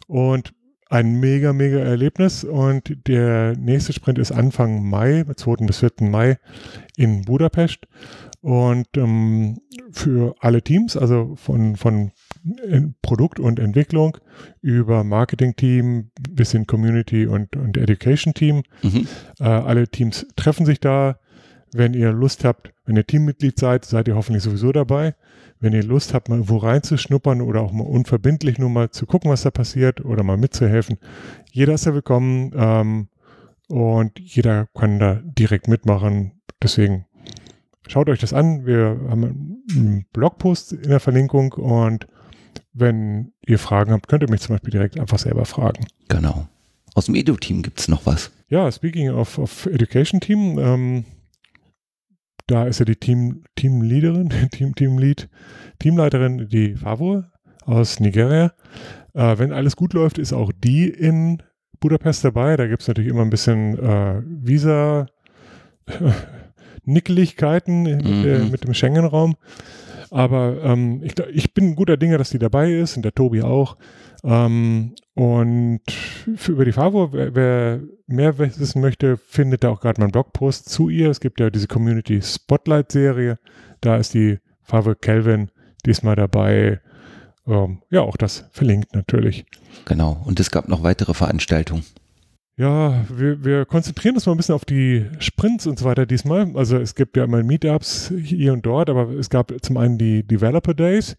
Und 0.08 0.54
ein 0.90 1.20
mega, 1.20 1.54
mega 1.54 1.80
Erlebnis. 1.80 2.44
Und 2.44 3.08
der 3.08 3.56
nächste 3.58 3.94
Sprint 3.94 4.20
ist 4.20 4.32
Anfang 4.32 4.88
Mai, 4.88 5.26
2. 5.36 5.66
bis 5.66 5.80
4. 5.80 5.92
Mai 6.02 6.38
in 6.96 7.24
Budapest. 7.24 7.88
Und 8.46 8.86
ähm, 8.96 9.58
für 9.92 10.36
alle 10.40 10.62
Teams, 10.62 10.96
also 10.96 11.34
von, 11.36 11.76
von 11.78 12.12
Produkt 13.02 13.40
und 13.40 13.58
Entwicklung 13.58 14.20
über 14.62 15.04
Marketing-Team 15.04 16.12
bis 16.30 16.52
hin 16.52 16.68
Community 16.68 17.26
und, 17.26 17.56
und 17.56 17.76
Education-Team. 17.76 18.62
Mhm. 18.84 19.08
Äh, 19.40 19.46
alle 19.46 19.88
Teams 19.88 20.28
treffen 20.36 20.68
sich 20.68 20.80
da. 20.80 21.18
Wenn 21.74 21.96
ihr 21.96 22.12
Lust 22.12 22.46
habt, 22.46 22.72
wenn 22.86 22.96
ihr 22.96 23.08
Teammitglied 23.08 23.58
seid, 23.58 23.84
seid 23.84 24.08
ihr 24.08 24.16
hoffentlich 24.16 24.44
sowieso 24.44 24.72
dabei. 24.72 25.16
Wenn 25.60 25.74
ihr 25.74 25.84
Lust 25.84 26.14
habt, 26.14 26.30
mal 26.30 26.48
wo 26.48 26.58
reinzuschnuppern 26.58 27.42
oder 27.42 27.62
auch 27.62 27.72
mal 27.72 27.88
unverbindlich 27.88 28.60
nur 28.60 28.70
mal 28.70 28.92
zu 28.92 29.08
gucken, 29.08 29.32
was 29.32 29.42
da 29.42 29.50
passiert 29.50 30.06
oder 30.06 30.22
mal 30.22 30.38
mitzuhelfen, 30.38 31.00
jeder 31.52 31.74
ist 31.74 31.86
ja 31.86 31.96
willkommen 31.96 32.52
ähm, 32.56 33.08
und 33.70 34.20
jeder 34.20 34.68
kann 34.76 35.00
da 35.00 35.20
direkt 35.24 35.68
mitmachen. 35.68 36.34
Deswegen 36.62 37.08
schaut 37.88 38.10
euch 38.10 38.20
das 38.20 38.34
an. 38.34 38.66
Wir 38.66 39.00
haben 39.10 39.64
einen 39.72 40.06
Blogpost 40.14 40.74
in 40.74 40.90
der 40.90 41.00
Verlinkung 41.00 41.54
und 41.54 42.08
wenn 42.74 43.32
ihr 43.46 43.60
Fragen 43.60 43.92
habt, 43.92 44.08
könnt 44.08 44.24
ihr 44.24 44.30
mich 44.30 44.42
zum 44.42 44.56
Beispiel 44.56 44.72
direkt 44.72 45.00
einfach 45.00 45.20
selber 45.20 45.46
fragen. 45.46 45.86
Genau. 46.10 46.48
Aus 46.94 47.06
dem 47.06 47.16
Edu-Team 47.16 47.62
gibt 47.62 47.80
es 47.80 47.88
noch 47.88 48.06
was. 48.06 48.32
Ja, 48.50 48.72
speaking 48.72 49.10
of, 49.10 49.38
of 49.38 49.66
Education 49.66 50.20
Team, 50.20 50.60
ähm, 50.60 51.06
da 52.48 52.66
ist 52.66 52.80
ja 52.80 52.86
die 52.86 52.96
Team, 52.96 53.44
Teamleaderin, 53.56 54.30
Team, 54.52 54.76
Teamlead, 54.76 55.30
Teamleiterin, 55.80 56.48
die 56.50 56.76
Favo 56.76 57.24
aus 57.66 58.00
Nigeria. 58.00 58.54
Äh, 59.14 59.38
wenn 59.38 59.52
alles 59.52 59.76
gut 59.76 59.94
läuft, 59.94 60.18
ist 60.18 60.34
auch 60.34 60.52
die 60.52 60.90
in 60.90 61.42
Budapest 61.80 62.24
dabei. 62.24 62.56
Da 62.58 62.68
gibt 62.68 62.82
es 62.82 62.88
natürlich 62.88 63.10
immer 63.10 63.22
ein 63.22 63.30
bisschen 63.30 63.78
äh, 63.80 64.22
Visa. 64.26 65.08
Nickeligkeiten 66.86 67.84
mhm. 67.84 68.26
äh, 68.26 68.40
mit 68.40 68.64
dem 68.64 68.74
Schengen-Raum. 68.74 69.36
Aber 70.12 70.64
ähm, 70.64 71.02
ich, 71.04 71.14
ich 71.34 71.54
bin 71.54 71.76
guter 71.76 71.98
Dinge, 71.98 72.18
dass 72.18 72.30
die 72.30 72.40
dabei 72.40 72.72
ist 72.72 72.96
und 72.96 73.04
der 73.04 73.14
Tobi 73.14 73.42
auch. 73.42 73.76
Ähm, 74.24 74.94
und 75.14 75.82
für, 76.36 76.54
über 76.54 76.66
die 76.66 76.72
Favo, 76.72 77.12
wer, 77.14 77.36
wer, 77.36 77.80
mehr 78.08 78.38
wissen 78.38 78.82
möchte, 78.82 79.18
findet 79.18 79.64
da 79.64 79.70
auch 79.70 79.82
gerade 79.82 80.00
mal 80.00 80.06
einen 80.06 80.12
Blogpost 80.12 80.70
zu 80.70 80.90
ihr. 80.90 81.10
Es 81.10 81.20
gibt 81.20 81.40
ja 81.40 81.50
diese 81.50 81.68
Community 81.68 82.22
Spotlight 82.22 82.92
Serie. 82.92 83.40
Da 83.82 83.98
ist 83.98 84.14
die 84.14 84.40
Favo 84.62 84.96
Kelvin 84.96 85.52
diesmal 85.86 86.16
dabei. 86.16 86.80
Ähm, 87.48 87.82
ja, 87.90 88.02
auch 88.02 88.18
das 88.18 88.46
verlinkt 88.52 88.96
natürlich. 88.96 89.46
Genau. 89.86 90.22
Und 90.26 90.40
es 90.40 90.52
gab 90.52 90.68
noch 90.68 90.84
weitere 90.84 91.14
Veranstaltungen. 91.14 91.84
Ja, 92.58 93.06
wir, 93.10 93.44
wir 93.44 93.66
konzentrieren 93.66 94.16
uns 94.16 94.26
mal 94.26 94.32
ein 94.32 94.38
bisschen 94.38 94.56
auf 94.56 94.64
die 94.64 95.06
Sprints 95.20 95.68
und 95.68 95.78
so 95.78 95.84
weiter 95.84 96.06
diesmal. 96.06 96.56
Also 96.56 96.78
es 96.78 96.96
gibt 96.96 97.18
ja 97.18 97.26
immer 97.26 97.44
Meetups 97.44 98.14
hier 98.18 98.54
und 98.54 98.66
dort, 98.66 98.90
aber 98.90 99.10
es 99.10 99.30
gab 99.30 99.52
zum 99.62 99.76
einen 99.76 99.98
die 99.98 100.26
Developer 100.26 100.74
Days, 100.74 101.18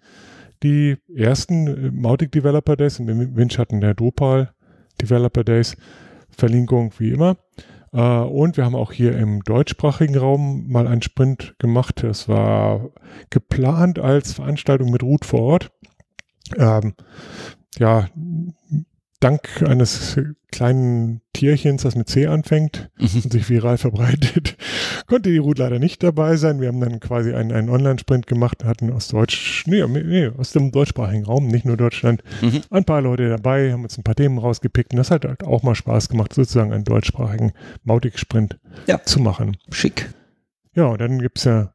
die 0.63 0.97
ersten 1.15 1.67
äh, 1.67 1.91
Mautic 1.91 2.33
Developer 2.33 2.75
Days, 2.77 2.99
im 2.99 3.37
Windschatten 3.37 3.83
der 3.83 3.93
Drupal 3.93 4.55
Developer 5.03 5.45
Days, 5.45 5.77
Verlinkung 6.31 6.93
wie 6.97 7.11
immer. 7.11 7.37
Äh, 7.93 8.01
und 8.01 8.57
wir 8.57 8.65
haben 8.65 8.75
auch 8.75 8.93
hier 8.93 9.15
im 9.19 9.43
deutschsprachigen 9.43 10.17
Raum 10.17 10.67
mal 10.69 10.87
einen 10.87 11.03
Sprint 11.03 11.55
gemacht. 11.59 12.03
Das 12.03 12.31
war 12.31 12.89
geplant 13.29 13.99
als 13.99 14.33
Veranstaltung 14.33 14.91
mit 14.91 15.03
Root 15.03 15.27
vor 15.27 15.41
Ort. 15.41 15.71
Ähm, 16.57 16.95
ja, 17.79 18.09
dank 19.21 19.63
eines 19.63 20.19
kleinen 20.51 21.21
Tierchens, 21.33 21.83
das 21.83 21.97
mit 21.97 22.09
C 22.09 22.27
anfängt 22.27 22.91
mhm. 22.99 23.23
und 23.25 23.33
sich 23.33 23.49
viral 23.49 23.79
verbreitet, 23.79 24.57
konnte 25.07 25.31
die 25.31 25.39
Ruth 25.39 25.59
leider 25.59 25.79
nicht 25.79 26.03
dabei 26.03 26.37
sein. 26.37 26.61
Wir 26.61 26.69
haben 26.69 26.81
dann 26.81 27.01
quasi 27.01 27.35
einen, 27.35 27.53
einen 27.53 27.69
Online-Sprint 27.69 28.27
gemacht, 28.27 28.65
hatten 28.65 28.93
aus 28.93 29.09
Deutsch, 29.09 29.65
nee, 29.67 29.85
nee, 29.87 30.29
aus 30.29 30.53
dem 30.53 30.73
deutschsprachigen 30.73 31.25
Raum, 31.25 31.49
nicht 31.49 31.65
nur 31.65 31.77
Deutschland, 31.77 32.23
mhm. 32.41 32.63
ein 32.71 32.85
paar 32.85 33.03
Leute 33.03 33.29
dabei, 33.29 33.73
haben 33.73 33.83
uns 33.83 33.99
ein 33.99 34.05
paar 34.05 34.15
Themen 34.15 34.39
rausgepickt 34.39 34.93
und 34.93 34.99
das 34.99 35.11
hat 35.11 35.25
halt 35.25 35.45
auch 35.45 35.63
mal 35.63 35.75
Spaß 35.75 36.09
gemacht, 36.09 36.33
sozusagen 36.33 36.73
einen 36.73 36.85
deutschsprachigen 36.85 37.53
Mautic-Sprint 37.85 38.59
ja. 38.87 39.03
zu 39.03 39.21
machen. 39.21 39.57
Schick. 39.71 40.09
Ja, 40.75 40.87
und 40.87 41.01
dann 41.01 41.19
gibt 41.19 41.39
es 41.39 41.45
ja 41.45 41.73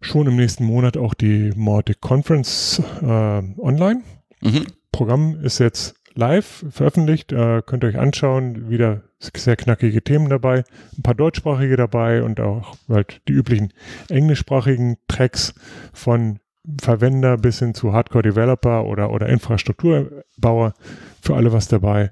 schon 0.00 0.26
im 0.26 0.36
nächsten 0.36 0.64
Monat 0.64 0.96
auch 0.96 1.14
die 1.14 1.52
Mautic 1.54 2.00
Conference 2.00 2.82
äh, 3.02 3.06
online. 3.06 4.02
Mhm. 4.40 4.66
Programm 4.92 5.40
ist 5.42 5.58
jetzt 5.58 5.94
live 6.14 6.64
veröffentlicht. 6.70 7.32
Äh, 7.32 7.62
könnt 7.64 7.84
ihr 7.84 7.88
euch 7.88 7.98
anschauen. 7.98 8.70
Wieder 8.70 9.02
sehr 9.18 9.56
knackige 9.56 10.02
Themen 10.02 10.28
dabei. 10.28 10.64
Ein 10.96 11.02
paar 11.02 11.14
deutschsprachige 11.14 11.76
dabei 11.76 12.22
und 12.22 12.40
auch 12.40 12.76
halt 12.88 13.20
die 13.28 13.32
üblichen 13.32 13.72
englischsprachigen 14.08 14.96
Tracks 15.08 15.54
von 15.92 16.38
Verwender 16.80 17.36
bis 17.36 17.58
hin 17.58 17.74
zu 17.74 17.92
Hardcore-Developer 17.92 18.84
oder, 18.84 19.10
oder 19.10 19.28
Infrastrukturbauer. 19.28 20.74
Für 21.22 21.36
alle 21.36 21.52
was 21.52 21.68
dabei. 21.68 22.10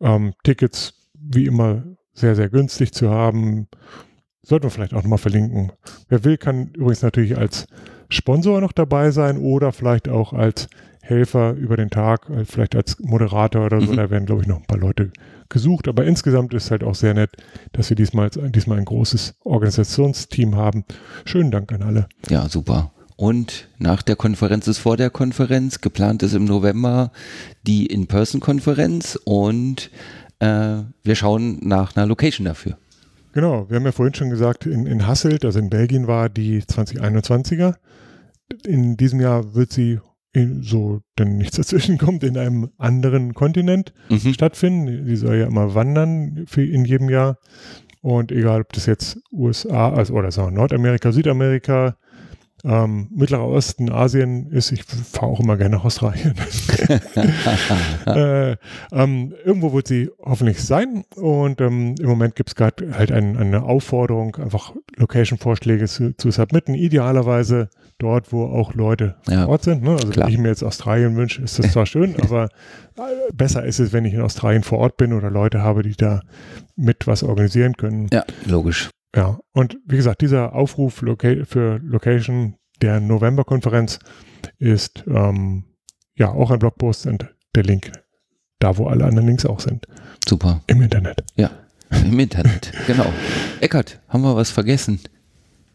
Ähm, 0.00 0.34
Tickets 0.42 0.94
wie 1.14 1.46
immer 1.46 1.84
sehr, 2.12 2.34
sehr 2.34 2.48
günstig 2.48 2.92
zu 2.92 3.10
haben. 3.10 3.68
Sollten 4.44 4.64
wir 4.64 4.70
vielleicht 4.70 4.92
auch 4.94 5.02
nochmal 5.02 5.18
verlinken. 5.18 5.72
Wer 6.08 6.24
will, 6.24 6.36
kann 6.36 6.70
übrigens 6.74 7.02
natürlich 7.02 7.36
als 7.38 7.66
Sponsor 8.08 8.60
noch 8.60 8.72
dabei 8.72 9.10
sein 9.10 9.38
oder 9.38 9.72
vielleicht 9.72 10.08
auch 10.08 10.32
als 10.32 10.68
Helfer 11.00 11.52
über 11.54 11.76
den 11.76 11.90
Tag, 11.90 12.28
äh, 12.30 12.44
vielleicht 12.44 12.76
als 12.76 12.98
Moderator 13.00 13.66
oder 13.66 13.80
so. 13.80 13.92
Mhm. 13.92 13.96
Da 13.96 14.10
werden, 14.10 14.26
glaube 14.26 14.42
ich, 14.42 14.48
noch 14.48 14.58
ein 14.58 14.66
paar 14.66 14.78
Leute 14.78 15.12
gesucht. 15.48 15.88
Aber 15.88 16.04
insgesamt 16.04 16.54
ist 16.54 16.64
es 16.64 16.70
halt 16.70 16.84
auch 16.84 16.94
sehr 16.94 17.14
nett, 17.14 17.30
dass 17.72 17.90
wir 17.90 17.96
diesmal, 17.96 18.30
diesmal 18.30 18.78
ein 18.78 18.84
großes 18.84 19.34
Organisationsteam 19.44 20.56
haben. 20.56 20.84
Schönen 21.24 21.50
Dank 21.50 21.72
an 21.72 21.82
alle. 21.82 22.08
Ja, 22.28 22.48
super. 22.48 22.92
Und 23.16 23.68
nach 23.78 24.02
der 24.02 24.16
Konferenz 24.16 24.66
ist 24.66 24.78
vor 24.78 24.96
der 24.96 25.10
Konferenz. 25.10 25.80
Geplant 25.80 26.22
ist 26.22 26.34
im 26.34 26.44
November 26.44 27.12
die 27.64 27.86
In-Person-Konferenz 27.86 29.18
und 29.24 29.90
äh, 30.40 30.78
wir 31.04 31.14
schauen 31.14 31.58
nach 31.62 31.94
einer 31.94 32.06
Location 32.06 32.46
dafür. 32.46 32.78
Genau, 33.32 33.68
wir 33.68 33.76
haben 33.76 33.84
ja 33.84 33.92
vorhin 33.92 34.14
schon 34.14 34.30
gesagt, 34.30 34.66
in, 34.66 34.86
in 34.86 35.06
Hasselt, 35.06 35.44
also 35.44 35.58
in 35.58 35.70
Belgien 35.70 36.06
war 36.06 36.28
die 36.28 36.62
2021er. 36.62 37.74
In 38.66 38.96
diesem 38.96 39.20
Jahr 39.20 39.54
wird 39.54 39.72
sie 39.72 40.00
in, 40.34 40.62
so 40.62 41.00
dann 41.16 41.36
nichts 41.38 41.56
dazwischen 41.58 41.98
kommt, 41.98 42.24
in 42.24 42.36
einem 42.36 42.70
anderen 42.78 43.34
Kontinent 43.34 43.92
Mhm. 44.10 44.34
stattfinden. 44.34 45.06
Die 45.06 45.16
soll 45.16 45.36
ja 45.36 45.46
immer 45.46 45.74
wandern 45.74 46.44
für 46.46 46.64
in 46.64 46.84
jedem 46.84 47.08
Jahr. 47.08 47.38
Und 48.02 48.32
egal, 48.32 48.62
ob 48.62 48.72
das 48.72 48.86
jetzt 48.86 49.20
USA, 49.32 49.92
also 49.92 50.14
oder 50.14 50.30
Nordamerika, 50.50 51.12
Südamerika, 51.12 51.96
ähm, 52.64 53.08
Mittlerer 53.14 53.46
Osten, 53.48 53.90
Asien 53.90 54.50
ist, 54.50 54.70
ich 54.72 54.84
fahre 54.84 55.26
auch 55.26 55.40
immer 55.40 55.56
gerne 55.56 55.76
nach 55.76 55.84
Australien. 55.84 56.34
äh, 58.06 58.56
ähm, 58.92 59.34
irgendwo 59.44 59.72
wird 59.72 59.88
sie 59.88 60.10
hoffentlich 60.22 60.62
sein. 60.62 61.04
Und 61.16 61.60
ähm, 61.60 61.94
im 61.98 62.06
Moment 62.08 62.36
gibt 62.36 62.50
es 62.50 62.54
gerade 62.54 62.96
halt 62.96 63.10
ein, 63.10 63.36
eine 63.36 63.64
Aufforderung, 63.64 64.36
einfach 64.36 64.72
Location-Vorschläge 64.96 65.86
zu, 65.86 66.16
zu 66.16 66.30
submitten. 66.30 66.74
Idealerweise 66.74 67.68
dort, 67.98 68.32
wo 68.32 68.44
auch 68.46 68.74
Leute 68.74 69.16
Ja. 69.28 69.44
vor 69.44 69.52
Ort 69.54 69.64
sind. 69.64 69.82
Ne? 69.82 69.90
Also 69.92 70.08
Klar. 70.08 70.26
wenn 70.26 70.32
ich 70.34 70.38
mir 70.38 70.48
jetzt 70.48 70.62
Australien 70.62 71.16
wünsche, 71.16 71.42
ist 71.42 71.58
das 71.58 71.72
zwar 71.72 71.86
schön, 71.86 72.14
aber 72.20 72.44
äh, 72.96 73.32
besser 73.32 73.64
ist 73.64 73.80
es, 73.80 73.92
wenn 73.92 74.04
ich 74.04 74.14
in 74.14 74.20
Australien 74.22 74.62
vor 74.62 74.78
Ort 74.78 74.96
bin 74.96 75.12
oder 75.12 75.30
Leute 75.30 75.62
habe, 75.62 75.82
die 75.82 75.96
da 75.96 76.20
mit 76.76 77.06
was 77.06 77.22
organisieren 77.22 77.76
können. 77.76 78.08
Ja, 78.12 78.24
logisch. 78.46 78.90
Ja, 79.14 79.40
und 79.52 79.78
wie 79.86 79.96
gesagt, 79.96 80.22
dieser 80.22 80.54
Aufruf 80.54 80.94
für 80.94 81.80
Location 81.82 82.56
der 82.80 83.00
November-Konferenz 83.00 83.98
ist 84.58 85.04
ähm, 85.06 85.64
ja 86.16 86.30
auch 86.30 86.50
ein 86.50 86.58
Blogpost 86.58 87.06
und 87.06 87.28
der 87.54 87.62
Link 87.64 87.92
da, 88.58 88.76
wo 88.78 88.86
alle 88.86 89.04
anderen 89.04 89.26
Links 89.26 89.44
auch 89.44 89.60
sind, 89.60 89.86
Super. 90.26 90.62
im 90.66 90.80
Internet. 90.82 91.24
Im 92.04 92.18
Internet. 92.18 92.72
genau. 92.86 93.12
Eckert, 93.60 94.00
haben 94.08 94.22
wir 94.22 94.36
was 94.36 94.50
vergessen? 94.50 95.00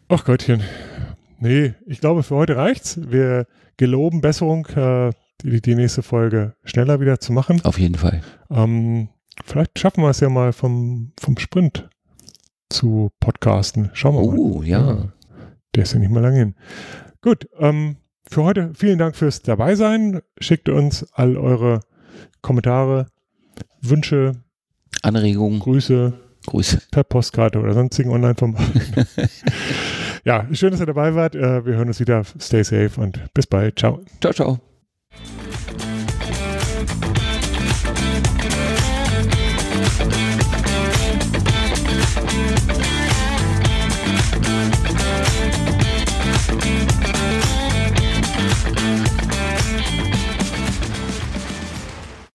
Ach 0.08 0.24
Gottchen. 0.24 0.62
Nee, 1.38 1.74
ich 1.86 2.00
glaube, 2.00 2.22
für 2.22 2.34
heute 2.34 2.56
reicht's. 2.56 2.98
Wir 3.10 3.46
geloben 3.76 4.20
Besserung, 4.20 4.66
äh, 4.68 5.12
die, 5.42 5.60
die 5.60 5.74
nächste 5.74 6.02
Folge 6.02 6.56
schneller 6.64 7.00
wieder 7.00 7.20
zu 7.20 7.32
machen. 7.32 7.64
Auf 7.64 7.78
jeden 7.78 7.94
Fall. 7.94 8.22
Ähm, 8.50 9.10
vielleicht 9.44 9.78
schaffen 9.78 10.02
wir 10.02 10.10
es 10.10 10.20
ja 10.20 10.28
mal 10.28 10.52
vom, 10.52 11.12
vom 11.20 11.38
Sprint 11.38 11.88
zu 12.70 13.10
podcasten. 13.20 13.90
Schauen 13.94 14.14
wir 14.14 14.26
mal. 14.26 14.38
Oh, 14.38 14.62
ja. 14.62 15.12
Der 15.74 15.82
ist 15.82 15.92
ja 15.92 15.98
nicht 15.98 16.10
mal 16.10 16.20
lange 16.20 16.38
hin. 16.38 16.54
Gut, 17.20 17.48
ähm, 17.58 17.96
für 18.28 18.44
heute 18.44 18.72
vielen 18.74 18.98
Dank 18.98 19.16
fürs 19.16 19.42
Dabeisein. 19.42 20.20
Schickt 20.38 20.68
uns 20.68 21.06
all 21.12 21.36
eure 21.36 21.80
Kommentare, 22.42 23.06
Wünsche, 23.80 24.32
Anregungen, 25.02 25.60
Grüße 25.60 26.12
Grüße. 26.46 26.82
per 26.90 27.04
Postkarte 27.04 27.58
oder 27.58 27.74
sonstigen 27.74 28.10
Online-Formaten. 28.10 29.06
ja, 30.24 30.46
schön, 30.52 30.70
dass 30.70 30.80
ihr 30.80 30.86
dabei 30.86 31.14
wart. 31.14 31.34
Äh, 31.34 31.64
wir 31.64 31.76
hören 31.76 31.88
uns 31.88 32.00
wieder. 32.00 32.22
Stay 32.40 32.62
safe 32.62 33.00
und 33.00 33.20
bis 33.34 33.46
bald. 33.46 33.78
Ciao. 33.78 34.00
Ciao, 34.20 34.32
ciao. 34.32 34.58